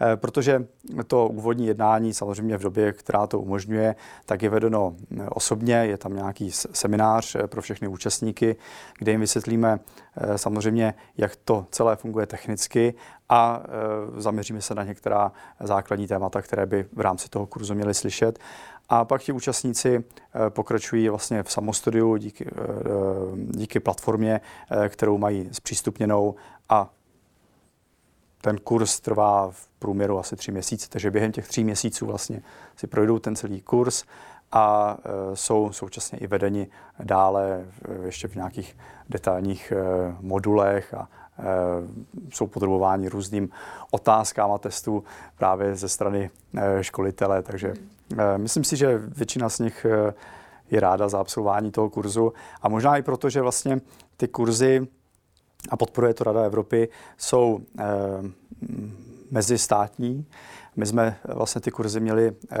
eh, 0.00 0.16
protože 0.16 0.66
to 1.06 1.28
úvodní 1.28 1.66
jednání 1.66 2.14
samozřejmě 2.14 2.58
v 2.58 2.62
době, 2.62 2.92
která 2.92 3.26
to 3.26 3.40
umožňuje, 3.40 3.96
tak 4.26 4.42
je 4.42 4.50
vedeno 4.50 4.94
eh, 5.18 5.28
osobně, 5.28 5.74
je 5.74 5.96
tam 5.98 6.14
nějaký 6.14 6.52
seminář 6.52 7.34
eh, 7.34 7.46
pro 7.46 7.62
všechny 7.62 7.88
účastníky, 7.88 8.56
kde 8.98 9.12
jim 9.12 9.20
vysvětlíme 9.20 9.80
samozřejmě, 10.36 10.94
jak 11.16 11.36
to 11.36 11.66
celé 11.70 11.96
funguje 11.96 12.26
technicky 12.26 12.94
a 13.28 13.62
zaměříme 14.16 14.60
se 14.60 14.74
na 14.74 14.82
některá 14.82 15.32
základní 15.60 16.06
témata, 16.06 16.42
které 16.42 16.66
by 16.66 16.86
v 16.92 17.00
rámci 17.00 17.28
toho 17.28 17.46
kurzu 17.46 17.74
měli 17.74 17.94
slyšet. 17.94 18.38
A 18.88 19.04
pak 19.04 19.22
ti 19.22 19.32
účastníci 19.32 20.04
pokračují 20.48 21.08
vlastně 21.08 21.42
v 21.42 21.52
samostudiu 21.52 22.16
díky, 22.16 22.50
díky 23.46 23.80
platformě, 23.80 24.40
kterou 24.88 25.18
mají 25.18 25.48
zpřístupněnou. 25.52 26.34
A 26.68 26.90
ten 28.40 28.58
kurz 28.58 29.00
trvá 29.00 29.50
v 29.50 29.68
průměru 29.78 30.18
asi 30.18 30.36
tři 30.36 30.52
měsíce, 30.52 30.88
takže 30.88 31.10
během 31.10 31.32
těch 31.32 31.48
tří 31.48 31.64
měsíců 31.64 32.06
vlastně 32.06 32.42
si 32.76 32.86
projdou 32.86 33.18
ten 33.18 33.36
celý 33.36 33.60
kurz 33.60 34.04
a 34.52 34.96
jsou 35.34 35.72
současně 35.72 36.18
i 36.18 36.26
vedeni 36.26 36.66
dále 37.02 37.64
ještě 38.04 38.28
v 38.28 38.34
nějakých 38.34 38.76
detailních 39.08 39.72
modulech 40.20 40.94
a 40.94 41.08
jsou 42.30 42.46
podrobováni 42.46 43.08
různým 43.08 43.50
otázkám 43.90 44.52
a 44.52 44.58
testů 44.58 45.04
právě 45.36 45.74
ze 45.74 45.88
strany 45.88 46.30
školitele, 46.80 47.42
takže 47.42 47.74
myslím 48.36 48.64
si, 48.64 48.76
že 48.76 48.98
většina 48.98 49.48
z 49.48 49.58
nich 49.58 49.86
je 50.70 50.80
ráda 50.80 51.08
za 51.08 51.18
absolvování 51.18 51.70
toho 51.70 51.90
kurzu 51.90 52.32
a 52.62 52.68
možná 52.68 52.96
i 52.96 53.02
proto, 53.02 53.30
že 53.30 53.42
vlastně 53.42 53.80
ty 54.16 54.28
kurzy 54.28 54.88
a 55.70 55.76
podporuje 55.76 56.14
to 56.14 56.24
Rada 56.24 56.44
Evropy, 56.44 56.88
jsou 57.16 57.60
eh, 57.78 57.84
mezistátní. 59.30 60.26
My 60.76 60.86
jsme 60.86 61.16
vlastně 61.24 61.60
ty 61.60 61.70
kurzy 61.70 62.00
měli 62.00 62.32
eh, 62.50 62.58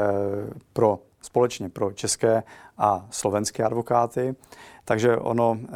pro 0.72 0.98
společně 1.22 1.68
pro 1.68 1.92
české 1.92 2.42
a 2.78 3.06
slovenské 3.10 3.64
advokáty, 3.64 4.36
takže 4.84 5.16
ono 5.16 5.58
eh, 5.62 5.70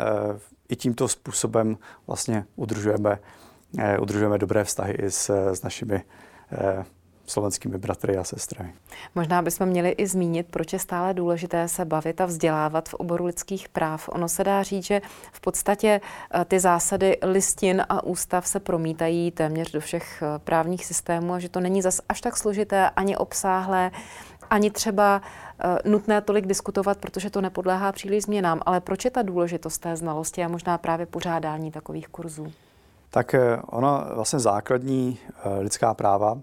i 0.69 0.76
tímto 0.76 1.09
způsobem 1.09 1.79
vlastně 2.07 2.45
udržujeme, 2.57 3.19
eh, 3.79 3.99
udržujeme 3.99 4.38
dobré 4.38 4.64
vztahy 4.64 4.93
i 4.93 5.11
s, 5.11 5.31
s 5.31 5.62
našimi 5.62 6.02
eh, 6.52 6.85
slovenskými 7.33 7.79
bratry 7.79 8.17
a 8.17 8.25
sestry. 8.25 8.73
Možná 9.15 9.43
bychom 9.43 9.69
měli 9.69 9.91
i 9.91 10.07
zmínit, 10.07 10.47
proč 10.51 10.73
je 10.73 10.79
stále 10.79 11.15
důležité 11.15 11.69
se 11.69 11.85
bavit 11.85 12.21
a 12.21 12.27
vzdělávat 12.27 12.89
v 12.89 12.95
oboru 12.95 13.25
lidských 13.25 13.69
práv. 13.69 14.09
Ono 14.09 14.29
se 14.29 14.45
dá 14.45 14.62
říct, 14.62 14.85
že 14.85 15.01
v 15.33 15.41
podstatě 15.41 16.01
eh, 16.35 16.45
ty 16.45 16.61
zásady 16.61 17.19
listin 17.23 17.83
a 17.89 18.05
ústav 18.05 18.47
se 18.47 18.61
promítají 18.61 19.31
téměř 19.31 19.73
do 19.73 19.81
všech 19.81 20.23
eh, 20.23 20.39
právních 20.39 20.87
systémů 20.87 21.33
a 21.33 21.39
že 21.39 21.49
to 21.49 21.61
není 21.61 21.83
zas 21.83 22.01
až 22.09 22.21
tak 22.21 22.37
složité 22.37 22.91
ani 22.91 23.17
obsáhlé, 23.17 23.91
ani 24.51 24.71
třeba 24.71 25.23
uh, 25.65 25.93
nutné 25.93 26.21
tolik 26.21 26.47
diskutovat, 26.47 26.99
protože 26.99 27.31
to 27.31 27.41
nepodléhá 27.41 27.93
příliš 27.93 28.23
změnám. 28.25 28.61
Ale 28.67 28.81
proč 28.81 29.05
je 29.05 29.11
ta 29.11 29.23
důležitost 29.23 29.79
té 29.79 29.97
znalosti 29.97 30.45
a 30.45 30.49
možná 30.49 30.79
právě 30.79 31.07
pořádání 31.07 31.71
takových 31.71 32.09
kurzů? 32.09 32.53
Tak 33.11 33.35
ono 33.67 34.05
vlastně 34.15 34.39
základní 34.39 35.19
lidská 35.61 35.95
práva 35.95 36.39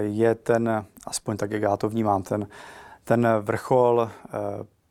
je 0.00 0.34
ten, 0.34 0.84
aspoň 1.06 1.36
tak, 1.36 1.50
jak 1.50 1.62
já 1.62 1.76
to 1.76 1.88
vnímám, 1.88 2.22
ten, 2.22 2.46
ten 3.04 3.28
vrchol 3.40 4.10
eh, 4.10 4.30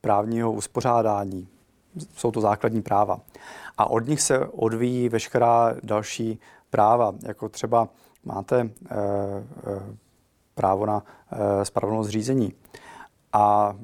právního 0.01 0.51
uspořádání. 0.51 1.47
Jsou 2.15 2.31
to 2.31 2.41
základní 2.41 2.81
práva. 2.81 3.19
A 3.77 3.89
od 3.89 4.07
nich 4.07 4.21
se 4.21 4.39
odvíjí 4.39 5.09
veškerá 5.09 5.75
další 5.83 6.39
práva, 6.69 7.13
jako 7.23 7.49
třeba 7.49 7.87
máte 8.25 8.59
e, 8.59 8.65
e, 8.65 8.69
právo 10.55 10.85
na 10.85 11.03
spravedlnost 11.63 12.09
řízení. 12.09 12.53
A 13.33 13.75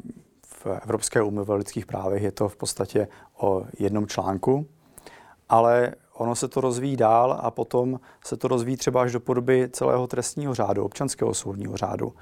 v 0.46 0.66
Evropské 0.66 1.22
úmluvě 1.22 1.54
o 1.54 1.58
lidských 1.58 1.86
právech 1.86 2.24
je 2.24 2.32
to 2.32 2.50
v 2.50 2.56
podstatě 2.56 3.08
o 3.38 3.66
jednom 3.80 4.08
článku, 4.08 4.68
ale 5.50 5.94
ono 6.18 6.36
se 6.36 6.48
to 6.48 6.62
rozvíjí 6.62 6.98
dál 6.98 7.38
a 7.42 7.52
potom 7.52 8.00
se 8.24 8.38
to 8.38 8.48
rozvíjí 8.48 8.78
třeba 8.78 9.02
až 9.02 9.12
do 9.12 9.20
podoby 9.20 9.70
celého 9.72 10.08
trestního 10.08 10.54
řádu, 10.54 10.84
občanského 10.84 11.34
soudního 11.34 11.78
řádu. 11.78 12.14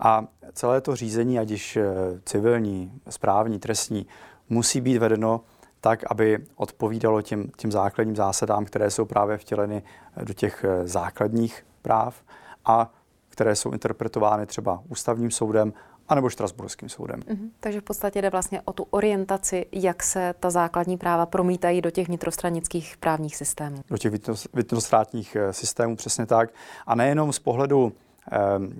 A 0.00 0.24
celé 0.52 0.80
to 0.80 0.96
řízení, 0.96 1.38
ať 1.38 1.50
již 1.50 1.76
eh, 1.76 1.84
civilní, 2.24 2.92
správní, 3.08 3.58
trestní, 3.58 4.06
musí 4.48 4.80
být 4.80 4.98
vedeno 4.98 5.40
tak, 5.80 6.04
aby 6.10 6.38
odpovídalo 6.56 7.22
těm, 7.22 7.48
těm 7.56 7.72
základním 7.72 8.16
zásadám, 8.16 8.64
které 8.64 8.90
jsou 8.90 9.04
právě 9.04 9.38
vtěleny 9.38 9.82
eh, 10.16 10.24
do 10.24 10.34
těch 10.34 10.64
eh, 10.64 10.86
základních 10.86 11.66
práv 11.82 12.22
a 12.64 12.90
které 13.28 13.56
jsou 13.56 13.70
interpretovány 13.70 14.46
třeba 14.46 14.82
ústavním 14.88 15.30
soudem 15.30 15.72
anebo 16.08 16.30
Štrasburským 16.30 16.88
soudem. 16.88 17.20
Mm-hmm. 17.20 17.50
Takže 17.60 17.80
v 17.80 17.84
podstatě 17.84 18.22
jde 18.22 18.30
vlastně 18.30 18.60
o 18.64 18.72
tu 18.72 18.86
orientaci, 18.90 19.66
jak 19.72 20.02
se 20.02 20.34
ta 20.40 20.50
základní 20.50 20.96
práva 20.96 21.26
promítají 21.26 21.80
do 21.80 21.90
těch 21.90 22.08
vnitrostranických 22.08 22.96
právních 22.96 23.36
systémů. 23.36 23.76
Do 23.90 23.98
těch 23.98 24.12
vnitrostátních 24.52 25.36
eh, 25.36 25.52
systémů, 25.52 25.96
přesně 25.96 26.26
tak. 26.26 26.50
A 26.86 26.94
nejenom 26.94 27.32
z 27.32 27.38
pohledu 27.38 27.92
ehm, 28.30 28.72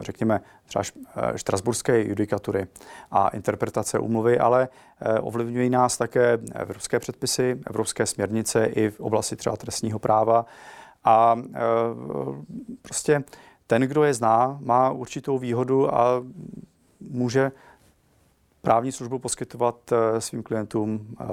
řekněme, 0.00 0.40
třeba 0.66 0.82
eh, 1.16 1.38
štrasburské 1.38 2.04
judikatury 2.04 2.66
a 3.10 3.28
interpretace 3.28 3.98
úmluvy, 3.98 4.38
ale 4.38 4.68
eh, 5.00 5.20
ovlivňují 5.20 5.70
nás 5.70 5.98
také 5.98 6.38
evropské 6.54 6.98
předpisy, 6.98 7.60
evropské 7.66 8.06
směrnice 8.06 8.66
i 8.66 8.90
v 8.90 9.00
oblasti 9.00 9.36
třeba 9.36 9.56
trestního 9.56 9.98
práva. 9.98 10.46
A 11.04 11.36
prostě 12.82 13.24
ten, 13.66 13.82
kdo 13.82 14.04
je 14.04 14.14
zná, 14.14 14.58
má 14.60 14.90
určitou 14.90 15.38
výhodu 15.38 15.94
a 15.94 16.22
může 17.10 17.52
právní 18.62 18.92
službu 18.92 19.18
poskytovat 19.18 19.76
eh, 19.92 20.20
svým 20.20 20.42
klientům 20.42 21.16
eh, 21.20 21.24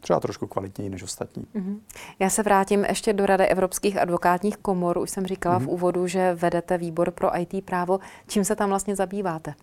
třeba 0.00 0.20
trošku 0.20 0.46
kvalitněji 0.46 0.90
než 0.90 1.02
ostatní. 1.02 1.46
Mm-hmm. 1.54 1.78
Já 2.18 2.30
se 2.30 2.42
vrátím 2.42 2.84
ještě 2.84 3.12
do 3.12 3.26
Rady 3.26 3.46
evropských 3.46 4.00
advokátních 4.00 4.56
komor. 4.56 4.98
Už 4.98 5.10
jsem 5.10 5.26
říkala 5.26 5.56
mm-hmm. 5.56 5.62
v 5.62 5.66
mhm. 5.66 5.70
úvodu, 5.70 6.06
že 6.06 6.34
vedete 6.34 6.78
výbor 6.78 7.10
pro 7.10 7.40
IT 7.40 7.64
právo. 7.64 7.98
Čím 8.26 8.44
se 8.44 8.56
tam 8.56 8.68
vlastně 8.68 8.96
zabýváte? 8.96 9.54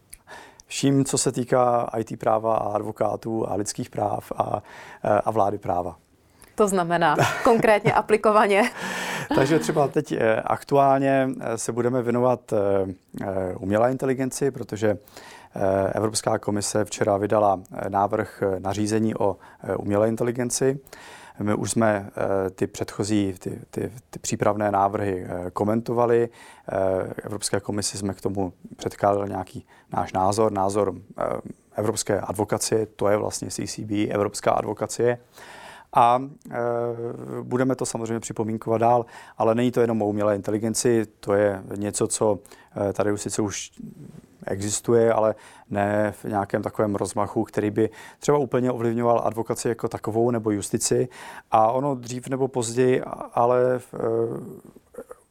Vším, 0.68 1.06
co 1.06 1.18
se 1.18 1.32
týká 1.32 1.90
IT 1.98 2.20
práva 2.20 2.58
a 2.58 2.70
advokátů 2.70 3.50
a 3.50 3.56
lidských 3.56 3.90
práv 3.90 4.32
a, 4.38 4.64
eh, 5.04 5.22
a 5.26 5.32
vlády 5.32 5.58
práva. 5.58 5.98
To 6.56 6.68
znamená 6.68 7.16
konkrétně 7.44 7.94
aplikovaně? 8.04 8.72
Takže 9.36 9.60
třeba 9.60 9.88
teď 9.88 10.14
aktuálně 10.46 11.30
se 11.56 11.72
budeme 11.72 12.02
věnovat 12.02 12.54
umělé 13.60 13.92
inteligenci, 13.92 14.52
protože 14.52 14.98
Evropská 15.92 16.40
komise 16.40 16.86
včera 16.86 17.18
vydala 17.18 17.62
návrh 17.90 18.44
nařízení 18.60 19.16
o 19.16 19.38
umělé 19.78 20.08
inteligenci 20.08 20.80
My 21.40 21.54
už 21.54 21.72
jsme 21.72 22.10
ty 22.56 22.68
předchozí, 22.68 23.34
ty, 23.40 23.60
ty, 23.72 23.92
ty 24.10 24.20
přípravné 24.20 24.72
návrhy 24.72 25.28
komentovali. 25.54 26.30
Evropské 27.24 27.60
komisi 27.60 27.98
jsme 27.98 28.14
k 28.14 28.22
tomu 28.22 28.54
předkládali 28.76 29.30
nějaký 29.30 29.66
náš 29.94 30.14
názor, 30.14 30.52
názor 30.52 30.94
evropské 31.76 32.20
advokacie, 32.20 32.86
to 32.86 33.08
je 33.08 33.18
vlastně 33.18 33.48
CCB, 33.50 33.92
evropská 34.10 34.52
advokacie 34.52 35.18
a 35.94 36.20
e, 36.52 36.58
budeme 37.44 37.76
to 37.76 37.86
samozřejmě 37.86 38.20
připomínkovat 38.20 38.82
dál, 38.82 39.06
ale 39.38 39.56
není 39.56 39.72
to 39.72 39.82
jenom 39.82 40.02
o 40.02 40.08
umělé 40.08 40.36
inteligenci, 40.36 41.06
to 41.20 41.34
je 41.34 41.64
něco, 41.76 42.08
co 42.08 42.40
e, 42.90 42.94
tady 42.94 43.12
už 43.12 43.22
sice 43.22 43.42
už 43.42 43.72
existuje, 44.48 45.14
ale 45.14 45.36
ne 45.70 46.14
v 46.22 46.26
nějakém 46.26 46.62
takovém 46.62 46.96
rozmachu, 46.96 47.44
který 47.44 47.72
by 47.72 47.90
třeba 48.20 48.38
úplně 48.38 48.72
ovlivňoval 48.72 49.22
advokaci 49.26 49.70
jako 49.70 49.88
takovou 49.88 50.32
nebo 50.32 50.52
justici. 50.52 51.08
A 51.52 51.72
ono 51.72 51.96
dřív 51.96 52.28
nebo 52.28 52.48
později, 52.48 53.02
ale 53.34 53.76
e, 53.76 53.80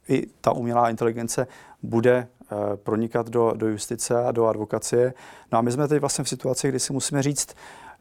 i 0.07 0.27
ta 0.41 0.51
umělá 0.51 0.89
inteligence 0.89 1.47
bude 1.83 2.27
pronikat 2.75 3.29
do, 3.29 3.53
do 3.55 3.67
justice 3.67 4.25
a 4.25 4.31
do 4.31 4.45
advokacie. 4.45 5.13
No 5.51 5.57
a 5.57 5.61
my 5.61 5.71
jsme 5.71 5.87
teď 5.87 5.99
vlastně 5.99 6.23
v 6.23 6.29
situaci, 6.29 6.69
kdy 6.69 6.79
si 6.79 6.93
musíme 6.93 7.23
říct, 7.23 7.55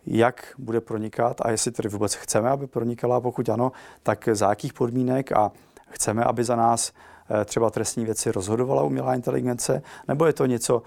jak 0.06 0.54
bude 0.58 0.80
pronikat 0.80 1.40
a 1.40 1.50
jestli 1.50 1.70
tedy 1.70 1.88
vůbec 1.88 2.14
chceme, 2.14 2.50
aby 2.50 2.66
pronikala, 2.66 3.20
pokud 3.20 3.48
ano, 3.48 3.72
tak 4.02 4.28
za 4.32 4.48
jakých 4.48 4.72
podmínek 4.72 5.32
a 5.32 5.52
chceme, 5.88 6.24
aby 6.24 6.44
za 6.44 6.56
nás 6.56 6.92
eh, 7.40 7.44
třeba 7.44 7.70
trestní 7.70 8.04
věci 8.04 8.32
rozhodovala 8.32 8.82
umělá 8.82 9.14
inteligence, 9.14 9.82
nebo 10.08 10.26
je 10.26 10.32
to 10.32 10.46
něco 10.46 10.82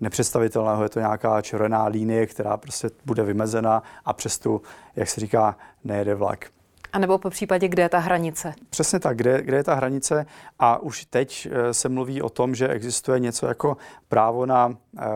nepředstavitelného, 0.00 0.82
je 0.82 0.88
to 0.88 1.00
nějaká 1.00 1.42
červená 1.42 1.86
línie, 1.86 2.26
která 2.26 2.56
prostě 2.56 2.90
bude 3.04 3.22
vymezena 3.22 3.82
a 4.04 4.12
přes 4.12 4.38
tu, 4.38 4.62
jak 4.96 5.08
se 5.08 5.20
říká, 5.20 5.56
nejede 5.84 6.14
vlak. 6.14 6.46
A 6.92 6.98
nebo 6.98 7.18
po 7.18 7.30
případě, 7.30 7.68
kde 7.68 7.82
je 7.82 7.88
ta 7.88 7.98
hranice? 7.98 8.54
Přesně 8.70 9.00
tak, 9.00 9.16
kde, 9.16 9.42
kde 9.42 9.56
je 9.56 9.64
ta 9.64 9.74
hranice? 9.74 10.26
A 10.58 10.78
už 10.78 11.04
teď 11.04 11.48
eh, 11.50 11.74
se 11.74 11.88
mluví 11.88 12.22
o 12.22 12.28
tom, 12.28 12.54
že 12.54 12.68
existuje 12.68 13.20
něco 13.20 13.46
jako 13.46 13.76
právo 14.08 14.46
na 14.46 14.76
eh, 14.98 15.08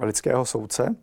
lidského 0.00 0.44
soudce, 0.44 0.96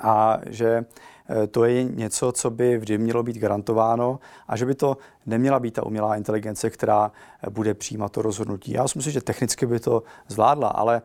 a 0.00 0.38
že 0.46 0.84
eh, 1.28 1.46
to 1.46 1.64
je 1.64 1.84
něco, 1.84 2.32
co 2.32 2.50
by 2.50 2.78
vždy 2.78 2.98
mělo 2.98 3.22
být 3.22 3.38
garantováno 3.38 4.20
a 4.48 4.56
že 4.56 4.66
by 4.66 4.74
to 4.74 4.96
neměla 5.26 5.60
být 5.60 5.74
ta 5.74 5.86
umělá 5.86 6.16
inteligence, 6.16 6.70
která 6.70 7.12
eh, 7.42 7.50
bude 7.50 7.74
přijímat 7.74 8.12
to 8.12 8.22
rozhodnutí. 8.22 8.72
Já 8.72 8.88
si 8.88 8.98
myslím, 8.98 9.12
že 9.12 9.20
technicky 9.20 9.66
by 9.66 9.80
to 9.80 10.02
zvládla, 10.28 10.68
ale 10.68 11.02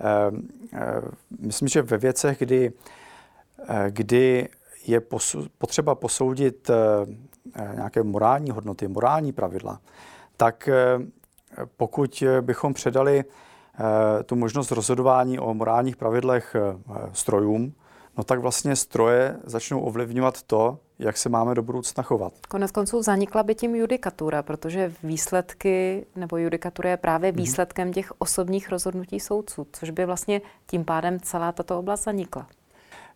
eh, 0.00 0.76
myslím, 1.38 1.68
že 1.68 1.82
ve 1.82 1.98
věcech, 1.98 2.38
kdy, 2.38 2.72
kdy 3.88 4.48
je 4.86 5.00
posu, 5.00 5.46
potřeba 5.58 5.94
posoudit 5.94 6.70
nějaké 7.74 8.02
morální 8.02 8.50
hodnoty, 8.50 8.88
morální 8.88 9.32
pravidla, 9.32 9.80
tak 10.36 10.68
pokud 11.76 12.22
bychom 12.40 12.74
předali 12.74 13.24
tu 14.26 14.36
možnost 14.36 14.70
rozhodování 14.70 15.38
o 15.38 15.54
morálních 15.54 15.96
pravidlech 15.96 16.56
strojům, 17.12 17.74
no 18.16 18.24
tak 18.24 18.40
vlastně 18.40 18.76
stroje 18.76 19.36
začnou 19.44 19.80
ovlivňovat 19.80 20.42
to, 20.42 20.78
jak 20.98 21.16
se 21.16 21.28
máme 21.28 21.54
do 21.54 21.62
budoucna 21.62 22.02
chovat. 22.02 22.32
Konec 22.48 22.70
konců 22.70 23.02
zanikla 23.02 23.42
by 23.42 23.54
tím 23.54 23.74
judikatura, 23.74 24.42
protože 24.42 24.92
výsledky 25.02 26.06
nebo 26.16 26.36
judikatura 26.36 26.90
je 26.90 26.96
právě 26.96 27.32
mhm. 27.32 27.36
výsledkem 27.40 27.92
těch 27.92 28.12
osobních 28.18 28.68
rozhodnutí 28.68 29.20
soudců, 29.20 29.66
což 29.72 29.90
by 29.90 30.06
vlastně 30.06 30.40
tím 30.66 30.84
pádem 30.84 31.20
celá 31.20 31.52
tato 31.52 31.78
oblast 31.78 32.04
zanikla. 32.04 32.46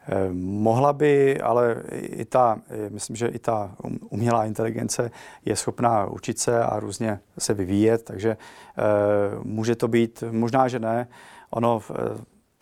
Eh, 0.08 0.32
mohla 0.32 0.92
by, 0.92 1.40
ale 1.40 1.82
i 1.92 2.24
ta, 2.24 2.60
myslím, 2.88 3.16
že 3.16 3.26
i 3.26 3.38
ta 3.38 3.74
um, 3.84 3.98
umělá 4.10 4.44
inteligence 4.44 5.10
je 5.44 5.56
schopná 5.56 6.06
učit 6.06 6.38
se 6.38 6.64
a 6.64 6.80
různě 6.80 7.20
se 7.38 7.54
vyvíjet, 7.54 8.02
takže 8.02 8.30
eh, 8.30 8.82
může 9.42 9.76
to 9.76 9.88
být, 9.88 10.24
možná, 10.30 10.68
že 10.68 10.78
ne. 10.78 11.08
Ono 11.50 11.80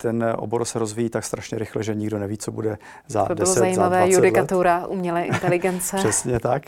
ten 0.01 0.35
obor 0.37 0.65
se 0.65 0.79
rozvíjí 0.79 1.09
tak 1.09 1.23
strašně 1.23 1.59
rychle, 1.59 1.83
že 1.83 1.95
nikdo 1.95 2.19
neví, 2.19 2.37
co 2.37 2.51
bude 2.51 2.77
za 3.07 3.25
to 3.25 3.33
10, 3.33 3.59
zajímavé, 3.59 3.95
za 3.99 4.05
20 4.05 4.15
judikatura 4.15 4.77
let. 4.77 4.87
umělé 4.87 5.23
inteligence. 5.25 5.97
Přesně 5.97 6.39
tak. 6.39 6.63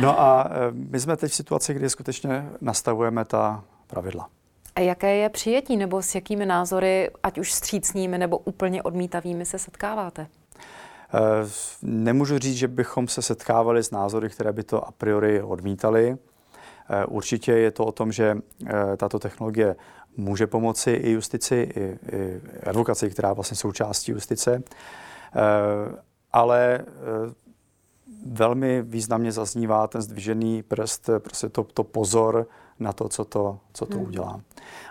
No 0.00 0.20
a 0.20 0.50
e, 0.50 0.72
my 0.72 1.00
jsme 1.00 1.16
teď 1.16 1.32
v 1.32 1.34
situaci, 1.34 1.74
kdy 1.74 1.90
skutečně 1.90 2.48
nastavujeme 2.60 3.24
ta 3.24 3.64
pravidla. 3.86 4.28
A 4.74 4.80
jaké 4.80 5.16
je 5.16 5.28
přijetí, 5.28 5.76
nebo 5.76 6.02
s 6.02 6.14
jakými 6.14 6.46
názory, 6.46 7.10
ať 7.22 7.38
už 7.38 7.52
střícnými 7.52 8.18
nebo 8.18 8.38
úplně 8.38 8.82
odmítavými, 8.82 9.44
se 9.44 9.58
setkáváte? 9.58 10.22
E, 10.22 10.28
nemůžu 11.82 12.38
říct, 12.38 12.56
že 12.56 12.68
bychom 12.68 13.08
se 13.08 13.22
setkávali 13.22 13.82
s 13.82 13.90
názory, 13.90 14.28
které 14.30 14.52
by 14.52 14.62
to 14.62 14.88
a 14.88 14.92
priori 14.92 15.42
odmítali. 15.42 16.16
E, 16.90 17.04
určitě 17.04 17.52
je 17.52 17.70
to 17.70 17.84
o 17.86 17.92
tom, 17.92 18.12
že 18.12 18.36
tato 18.96 19.18
technologie 19.18 19.76
může 20.16 20.46
pomoci 20.46 20.90
i 20.90 21.10
justici, 21.10 21.68
i, 21.76 21.80
i 22.16 22.40
advokaci, 22.66 23.10
která 23.10 23.32
vlastně 23.32 23.56
součástí 23.56 24.12
justice. 24.12 24.62
Eh, 24.62 26.02
ale 26.32 26.78
eh, 26.80 27.34
velmi 28.26 28.82
významně 28.82 29.32
zaznívá 29.32 29.86
ten 29.86 30.02
zdvižený 30.02 30.62
prst, 30.62 31.10
prostě 31.18 31.48
to, 31.48 31.64
to 31.64 31.84
pozor 31.84 32.46
na 32.80 32.92
to, 32.92 33.08
co 33.08 33.24
to, 33.24 33.58
co 33.72 33.86
to 33.86 33.96
hmm. 33.96 34.06
udělá. 34.06 34.40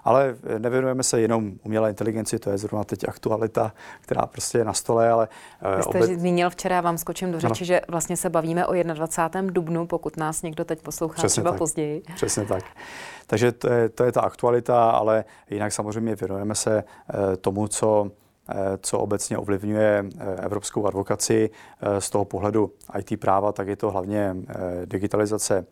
Ale 0.04 0.36
nevěnujeme 0.58 1.04
se 1.04 1.22
jenom 1.22 1.52
umělé 1.64 1.90
inteligenci, 1.90 2.40
to 2.40 2.50
je 2.50 2.58
zrovna 2.58 2.84
teď 2.84 3.08
aktualita, 3.08 3.74
která 4.02 4.26
prostě 4.26 4.58
je 4.58 4.66
na 4.66 4.74
stole, 4.74 5.10
ale... 5.10 5.28
Eh, 5.62 5.78
Vy 5.78 5.84
jste 5.84 5.98
obet... 5.98 6.20
zmínil 6.20 6.50
včera, 6.50 6.76
já 6.76 6.82
vám 6.82 6.98
skočím 6.98 7.32
do 7.32 7.40
řeči, 7.40 7.62
ano. 7.64 7.66
že 7.66 7.82
vlastně 7.88 8.18
se 8.18 8.30
bavíme 8.30 8.66
o 8.66 8.74
21. 8.84 9.52
dubnu, 9.54 9.88
pokud 9.88 10.18
nás 10.18 10.42
někdo 10.42 10.66
teď 10.66 10.82
poslouchá 10.82 11.14
Přesně 11.14 11.30
třeba 11.30 11.52
tak. 11.52 11.58
později. 11.58 12.04
Přesně 12.16 12.46
tak. 12.46 12.64
Takže 13.28 13.52
to 13.52 13.70
je, 13.70 13.90
to 13.90 14.04
je 14.04 14.12
ta 14.12 14.22
aktualita, 14.22 14.92
ale 14.92 15.26
jinak 15.50 15.74
samozřejmě 15.74 16.16
věnujeme 16.16 16.56
se 16.56 16.84
eh, 16.84 17.38
tomu, 17.38 17.68
co 17.68 18.12
co 18.82 19.00
obecně 19.00 19.38
ovlivňuje 19.38 20.06
evropskou 20.38 20.86
advokaci 20.86 21.50
z 22.00 22.10
toho 22.10 22.26
pohledu 22.26 22.72
IT 23.00 23.20
práva, 23.20 23.52
tak 23.52 23.68
je 23.68 23.76
to 23.76 23.92
hlavně 23.92 24.36
digitalizace 24.86 25.66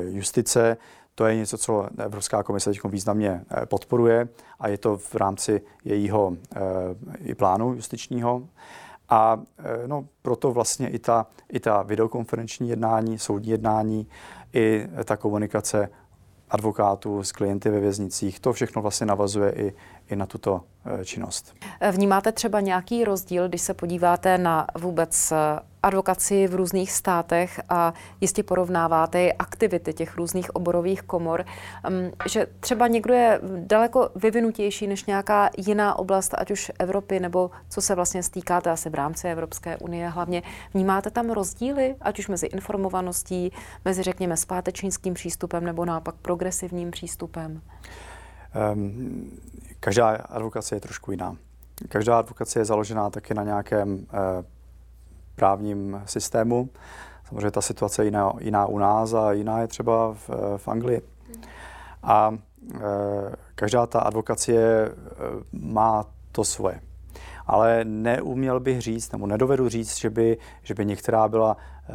justice, 0.00 0.76
to 1.20 1.26
je 1.26 1.36
něco, 1.36 1.58
co 1.58 1.88
Evropská 1.98 2.42
komise 2.42 2.70
teď 2.70 2.80
významně 2.84 3.44
eh, 3.50 3.66
podporuje 3.66 4.28
a 4.60 4.68
je 4.68 4.78
to 4.78 4.96
v 4.96 5.14
rámci 5.14 5.62
jejího 5.84 6.36
eh, 6.56 6.60
i 7.18 7.34
plánu 7.34 7.72
justičního. 7.72 8.42
A 9.08 9.40
eh, 9.58 9.88
no, 9.88 10.04
proto 10.22 10.52
vlastně 10.52 10.88
i 10.88 10.98
ta, 10.98 11.26
i 11.52 11.60
ta 11.60 11.82
videokonferenční 11.82 12.68
jednání, 12.68 13.18
soudní 13.18 13.50
jednání, 13.50 14.06
i 14.52 14.88
ta 15.04 15.16
komunikace 15.16 15.88
advokátů 16.50 17.22
s 17.22 17.32
klienty 17.32 17.70
ve 17.70 17.80
věznicích, 17.80 18.40
to 18.40 18.52
všechno 18.52 18.82
vlastně 18.82 19.06
navazuje 19.06 19.52
i, 19.52 19.74
i 20.10 20.16
na 20.16 20.26
tuto 20.26 20.60
činnost. 21.04 21.54
Vnímáte 21.90 22.32
třeba 22.32 22.60
nějaký 22.60 23.04
rozdíl, 23.04 23.48
když 23.48 23.60
se 23.60 23.74
podíváte 23.74 24.38
na 24.38 24.66
vůbec 24.78 25.32
advokaci 25.82 26.46
v 26.46 26.54
různých 26.54 26.92
státech 26.92 27.60
a 27.68 27.94
jistě 28.20 28.42
porovnáváte 28.42 29.32
aktivity 29.32 29.92
těch 29.92 30.16
různých 30.16 30.56
oborových 30.56 31.02
komor, 31.02 31.44
že 32.28 32.46
třeba 32.60 32.86
někdo 32.86 33.14
je 33.14 33.40
daleko 33.66 34.10
vyvinutější 34.14 34.86
než 34.86 35.04
nějaká 35.04 35.50
jiná 35.56 35.98
oblast, 35.98 36.34
ať 36.38 36.50
už 36.50 36.72
Evropy, 36.78 37.20
nebo 37.20 37.50
co 37.68 37.80
se 37.80 37.94
vlastně 37.94 38.22
stýkáte 38.22 38.70
asi 38.70 38.90
v 38.90 38.94
rámci 38.94 39.28
Evropské 39.28 39.76
unie 39.76 40.08
hlavně. 40.08 40.42
Vnímáte 40.74 41.10
tam 41.10 41.30
rozdíly, 41.30 41.96
ať 42.00 42.18
už 42.18 42.28
mezi 42.28 42.46
informovaností, 42.46 43.52
mezi 43.84 44.02
řekněme 44.02 44.36
zpátečnickým 44.36 45.14
přístupem 45.14 45.64
nebo 45.64 45.84
naopak 45.84 46.14
progresivním 46.14 46.90
přístupem? 46.90 47.60
Um, 48.74 49.30
každá 49.80 50.08
advokace 50.10 50.76
je 50.76 50.80
trošku 50.80 51.10
jiná. 51.10 51.36
Každá 51.88 52.18
advokace 52.18 52.60
je 52.60 52.64
založená 52.64 53.10
taky 53.10 53.34
na 53.34 53.44
nějakém 53.44 53.92
uh, 53.94 54.06
právním 55.40 56.02
systému. 56.04 56.68
Samozřejmě 57.28 57.50
ta 57.50 57.60
situace 57.60 58.02
je 58.02 58.06
jiná, 58.06 58.32
jiná 58.40 58.66
u 58.66 58.78
nás 58.78 59.14
a 59.14 59.32
jiná 59.32 59.60
je 59.60 59.68
třeba 59.68 60.12
v, 60.12 60.30
v 60.56 60.68
Anglii. 60.68 61.00
A 62.02 62.34
e, 62.74 62.78
každá 63.54 63.86
ta 63.86 64.00
advokacie 64.00 64.60
e, 64.60 64.90
má 65.52 66.04
to 66.32 66.44
svoje. 66.44 66.80
Ale 67.46 67.84
neuměl 67.84 68.60
bych 68.60 68.80
říct, 68.80 69.12
nebo 69.12 69.26
nedovedu 69.26 69.68
říct, 69.68 69.98
že 69.98 70.10
by, 70.10 70.38
že 70.62 70.74
by 70.74 70.84
některá 70.86 71.28
byla 71.28 71.56
e, 71.56 71.92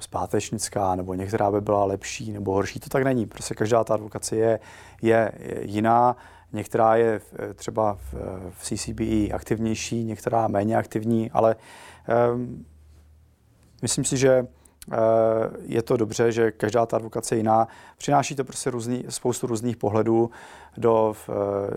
zpátečnická, 0.00 0.94
nebo 0.94 1.14
některá 1.14 1.50
by 1.50 1.60
byla 1.60 1.84
lepší 1.84 2.32
nebo 2.32 2.54
horší. 2.54 2.80
To 2.80 2.88
tak 2.88 3.02
není. 3.02 3.26
Prostě 3.26 3.54
každá 3.54 3.84
ta 3.84 3.94
advokacie 3.94 4.60
je, 5.02 5.32
je 5.38 5.60
jiná. 5.62 6.16
Některá 6.52 6.96
je 6.96 7.20
e, 7.38 7.54
třeba 7.54 7.94
v, 7.94 8.14
v 8.50 8.62
CCBE 8.62 9.34
aktivnější, 9.34 10.04
některá 10.04 10.48
méně 10.48 10.76
aktivní, 10.76 11.30
ale 11.30 11.56
e, 12.08 12.73
Myslím 13.84 14.04
si, 14.04 14.16
že 14.16 14.46
je 15.62 15.82
to 15.82 15.96
dobře, 15.96 16.32
že 16.32 16.50
každá 16.50 16.86
ta 16.86 16.96
advokace 16.96 17.34
je 17.34 17.36
jiná. 17.36 17.68
Přináší 17.98 18.34
to 18.34 18.44
prostě 18.44 18.70
různý, 18.70 19.04
spoustu 19.08 19.46
různých 19.46 19.76
pohledů 19.76 20.30
do, 20.76 21.14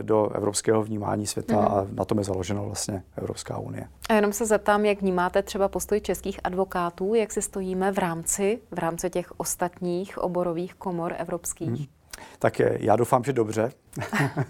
do 0.02 0.30
evropského 0.30 0.84
vnímání 0.84 1.28
světa 1.28 1.62
mm. 1.62 1.68
a 1.68 1.88
na 1.92 2.06
tom 2.06 2.18
je 2.18 2.24
založena 2.24 2.62
vlastně 2.62 3.04
Evropská 3.18 3.58
unie. 3.58 3.88
A 4.10 4.14
jenom 4.14 4.34
se 4.34 4.46
zeptám, 4.46 4.86
jak 4.86 5.02
vnímáte 5.02 5.44
třeba 5.44 5.68
postoj 5.68 6.02
českých 6.02 6.40
advokátů, 6.44 7.14
jak 7.14 7.32
si 7.32 7.42
stojíme 7.42 7.92
v 7.92 7.98
rámci, 7.98 8.60
v 8.72 8.80
rámci 8.80 9.10
těch 9.10 9.40
ostatních 9.40 10.18
oborových 10.18 10.76
komor 10.76 11.14
evropských? 11.18 11.70
Mm. 11.70 11.97
Tak 12.40 12.60
já 12.60 12.96
doufám, 12.96 13.24
že 13.24 13.34
dobře. 13.34 13.72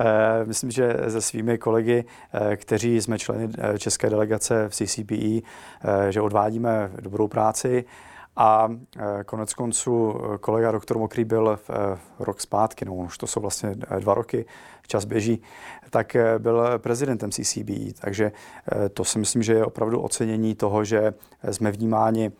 Eh, 0.00 0.44
myslím, 0.44 0.70
že 0.70 0.96
se 1.08 1.20
svými 1.20 1.58
kolegy, 1.58 2.04
eh, 2.32 2.56
kteří 2.56 3.00
jsme 3.00 3.18
členy 3.18 3.48
eh, 3.58 3.78
české 3.78 4.10
delegace 4.10 4.68
v 4.68 4.74
CCPE, 4.74 5.40
že 6.10 6.20
odvádíme 6.20 6.90
dobrou 7.00 7.28
práci. 7.28 7.84
A 8.36 8.68
konec 9.26 9.54
konců 9.54 10.14
kolega 10.40 10.70
doktor 10.70 10.98
Mokrý 10.98 11.24
byl 11.24 11.58
rok 12.18 12.40
zpátky, 12.40 12.84
no 12.84 12.94
už 12.94 13.18
to 13.18 13.26
jsou 13.26 13.40
vlastně 13.40 13.74
dva 13.98 14.14
roky, 14.14 14.44
čas 14.86 15.04
běží, 15.04 15.42
tak 15.90 16.16
byl 16.38 16.78
prezidentem 16.78 17.30
CCBE. 17.30 17.92
Takže 18.00 18.32
to 18.94 19.04
si 19.04 19.18
myslím, 19.18 19.42
že 19.42 19.52
je 19.52 19.64
opravdu 19.64 20.00
ocenění 20.00 20.54
toho, 20.54 20.84
že 20.84 21.14
jsme 21.50 21.70
vnímáni 21.70 22.32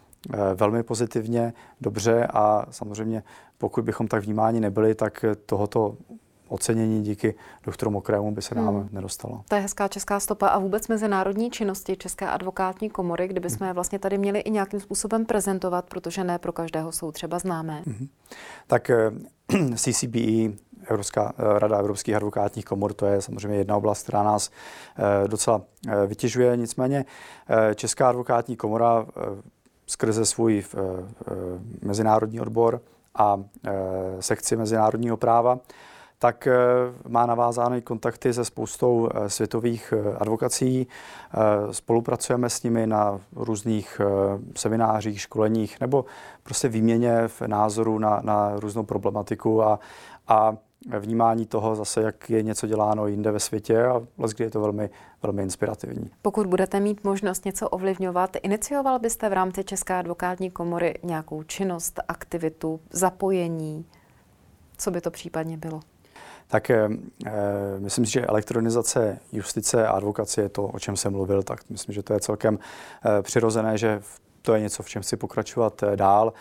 velmi 0.55 0.83
pozitivně, 0.83 1.53
dobře 1.81 2.27
a 2.27 2.67
samozřejmě 2.71 3.23
pokud 3.59 3.85
bychom 3.85 4.09
tak 4.09 4.25
vnímáni 4.25 4.61
nebyli, 4.61 4.95
tak 4.95 5.25
tohoto 5.47 5.97
ocenění 6.49 7.03
díky 7.03 7.35
doktoru 7.65 7.91
Mokrému 7.91 8.31
by 8.35 8.43
se 8.43 8.55
nám 8.55 8.75
hmm. 8.75 8.89
nedostalo. 8.93 9.43
To 9.49 9.55
je 9.55 9.61
hezká 9.61 9.89
česká 9.89 10.21
stopa 10.21 10.49
a 10.49 10.59
vůbec 10.59 10.89
mezinárodní 10.89 11.51
činnosti 11.51 11.97
České 11.97 12.27
advokátní 12.29 12.91
komory, 12.91 13.29
kdyby 13.29 13.51
jsme 13.51 13.67
hmm. 13.67 13.75
vlastně 13.75 13.99
tady 13.99 14.19
měli 14.19 14.39
i 14.39 14.51
nějakým 14.51 14.81
způsobem 14.81 15.27
prezentovat, 15.27 15.85
protože 15.89 16.25
ne 16.25 16.39
pro 16.39 16.53
každého 16.53 16.93
jsou 16.93 17.13
třeba 17.13 17.39
známé. 17.39 17.83
Hmm. 17.87 18.09
Tak 18.67 18.91
eh, 18.91 19.11
CCBE, 19.77 20.67
Evropská, 20.89 21.33
eh, 21.39 21.59
Rada 21.59 21.79
evropských 21.79 22.15
advokátních 22.15 22.65
komor, 22.65 22.95
to 22.95 23.07
je 23.07 23.23
samozřejmě 23.23 23.59
jedna 23.59 23.77
oblast, 23.77 24.03
která 24.03 24.23
nás 24.23 24.51
eh, 25.25 25.29
docela 25.29 25.63
vytěžuje. 26.07 26.57
Nicméně 26.57 27.05
Česká 27.75 28.09
advokátní 28.09 28.57
komora 28.57 29.07
skrze 29.87 30.27
svůj 30.27 30.65
mezinárodní 31.83 32.41
odbor 32.41 32.81
a 33.15 33.41
sekci 34.21 34.57
mezinárodního 34.57 35.17
práva 35.17 35.59
tak 36.19 36.47
eh, 36.47 36.55
má 37.09 37.27
navázány 37.27 37.83
kontakty 37.83 38.35
se 38.35 38.45
spoustou 38.45 39.09
eh, 39.15 39.31
světových 39.31 39.95
eh, 39.97 40.17
advokací. 40.17 40.87
Spolupracujeme 41.71 42.51
s 42.51 42.63
nimi 42.63 42.87
na 42.87 43.21
různých 43.37 44.01
seminářích, 44.57 45.21
školeních 45.21 45.81
nebo 45.81 46.05
prostě 46.43 46.69
výměně 46.69 47.29
v 47.29 47.43
názoru 47.43 47.99
na, 47.99 48.21
na 48.25 48.53
různou 48.57 48.83
problematiku 48.83 49.63
a, 49.63 49.79
a 50.29 50.57
vnímání 50.99 51.47
toho 51.47 51.75
zase, 51.77 52.03
jak 52.03 52.31
je 52.31 52.43
něco 52.43 52.67
děláno 52.67 53.07
jinde 53.07 53.33
ve 53.33 53.41
světě 53.41 53.85
a 53.85 54.03
vlastně 54.17 54.47
je 54.47 54.51
to 54.51 54.61
velmi, 54.61 54.91
velmi 55.23 55.43
inspirativní. 55.43 56.11
Pokud 56.23 56.47
budete 56.47 56.81
mít 56.81 57.05
možnost 57.05 57.45
něco 57.45 57.69
ovlivňovat, 57.69 58.37
inicioval 58.43 58.99
byste 58.99 59.29
v 59.29 59.33
rámci 59.33 59.65
České 59.65 59.95
advokátní 59.95 60.51
komory 60.51 60.95
nějakou 61.03 61.43
činnost, 61.43 62.01
aktivitu, 62.09 62.81
zapojení? 62.91 63.87
Co 64.79 64.91
by 64.91 65.01
to 65.01 65.11
případně 65.11 65.57
bylo? 65.57 65.81
tak 66.49 66.71
eh, 66.71 66.89
myslím 67.79 68.07
si, 68.07 68.13
že 68.13 68.27
elektronizace 68.27 69.19
justice 69.33 69.87
a 69.87 69.91
advokacie 69.91 70.45
je 70.45 70.49
to, 70.49 70.65
o 70.65 70.79
čem 70.79 70.97
jsem 70.97 71.13
mluvil, 71.13 71.43
tak 71.43 71.71
myslím, 71.71 71.95
že 71.95 72.03
to 72.03 72.13
je 72.13 72.21
celkem 72.21 72.59
eh, 72.59 73.23
přirozené, 73.23 73.79
že 73.79 74.01
to 74.43 74.55
je 74.55 74.61
něco, 74.61 74.83
v 74.83 74.89
čem 74.89 75.03
chci 75.03 75.17
pokračovat 75.17 75.83
eh, 75.83 75.97
dál. 75.97 76.33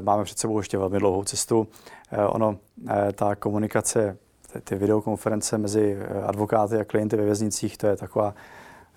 Máme 0.00 0.24
před 0.24 0.38
sebou 0.38 0.58
ještě 0.58 0.78
velmi 0.78 0.98
dlouhou 0.98 1.24
cestu. 1.24 1.68
Eh, 2.12 2.26
ono, 2.26 2.58
eh, 2.88 3.12
ta 3.12 3.34
komunikace, 3.34 4.18
ty, 4.64 4.74
videokonference 4.74 5.58
mezi 5.58 5.96
eh, 6.00 6.22
advokáty 6.22 6.76
a 6.76 6.84
klienty 6.84 7.16
ve 7.16 7.24
věznicích, 7.24 7.76
to 7.76 7.86
je 7.86 7.96
taková 7.96 8.34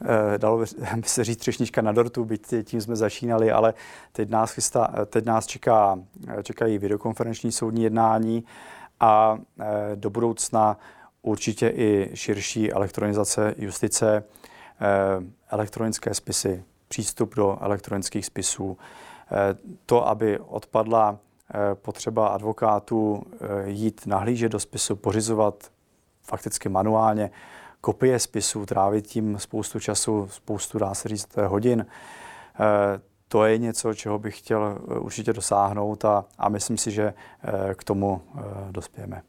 eh, 0.02 0.38
dalo 0.38 0.58
by 0.58 0.66
se 1.06 1.24
říct 1.24 1.38
třešnička 1.38 1.82
na 1.82 1.92
dortu, 1.92 2.26
byť 2.26 2.54
tím 2.64 2.82
jsme 2.82 2.96
začínali, 2.96 3.52
ale 3.52 3.74
teď 4.12 4.30
nás, 4.30 4.52
chystá, 4.52 4.94
teď 5.06 5.26
nás 5.26 5.46
čeká, 5.46 6.00
čekají 6.44 6.78
videokonferenční 6.78 7.52
soudní 7.52 7.84
jednání 7.84 8.44
a 9.00 9.38
do 9.96 10.10
budoucna 10.10 10.78
určitě 11.22 11.70
i 11.76 12.12
širší 12.14 12.72
elektronizace 12.72 13.56
justice, 13.58 14.24
elektronické 15.50 16.14
spisy, 16.14 16.64
přístup 16.88 17.36
do 17.36 17.58
elektronických 17.62 18.26
spisů, 18.26 18.78
to, 19.86 20.08
aby 20.08 20.40
odpadla 20.40 21.18
potřeba 21.74 22.28
advokátů 22.28 23.24
jít 23.66 24.02
nahlížet 24.06 24.52
do 24.52 24.60
spisu, 24.60 24.96
pořizovat 24.96 25.72
fakticky 26.24 26.70
manuálně 26.70 27.32
kopie 27.82 28.20
spisů, 28.20 28.66
trávit 28.66 29.08
tím 29.08 29.40
spoustu 29.40 29.80
času, 29.80 30.28
spoustu, 30.32 30.80
dá 30.80 30.94
se 30.94 31.10
říct, 31.10 31.38
hodin. 31.48 31.86
To 33.28 33.46
je 33.46 33.58
něco, 33.58 33.94
čeho 33.94 34.20
bych 34.20 34.40
chtěl 34.40 34.78
určitě 35.00 35.34
dosáhnout 35.34 36.06
a, 36.06 36.26
a 36.38 36.50
myslím 36.50 36.78
si, 36.78 36.92
že 36.92 37.14
k 37.76 37.84
tomu 37.84 38.22
dospějeme. 38.72 39.22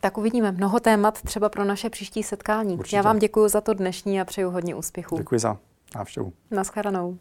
Tak 0.00 0.18
uvidíme 0.18 0.52
mnoho 0.52 0.80
témat 0.80 1.22
třeba 1.22 1.48
pro 1.48 1.64
naše 1.64 1.90
příští 1.90 2.22
setkání. 2.22 2.74
Určitě. 2.78 2.96
Já 2.96 3.02
vám 3.02 3.18
děkuji 3.18 3.48
za 3.48 3.60
to 3.60 3.74
dnešní 3.74 4.20
a 4.20 4.24
přeju 4.24 4.50
hodně 4.50 4.74
úspěchů. 4.74 5.16
Děkuji 5.16 5.40
za 5.40 5.56
návštěvu. 5.94 6.32
Naschledanou. 6.50 7.18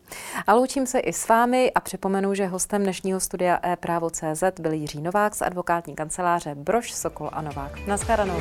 A 0.47 0.53
loučím 0.53 0.87
se 0.87 0.99
i 0.99 1.13
s 1.13 1.27
vámi 1.27 1.71
a 1.75 1.79
připomenu, 1.79 2.33
že 2.33 2.47
hostem 2.47 2.83
dnešního 2.83 3.19
studia 3.19 3.59
e-právo.cz 3.63 4.43
byl 4.59 4.71
Jiří 4.71 5.01
Novák 5.01 5.35
z 5.35 5.41
advokátní 5.41 5.95
kanceláře 5.95 6.55
Brož, 6.55 6.93
Sokol 6.93 7.29
a 7.33 7.41
Novák. 7.41 7.87
Naschledanou. 7.87 8.39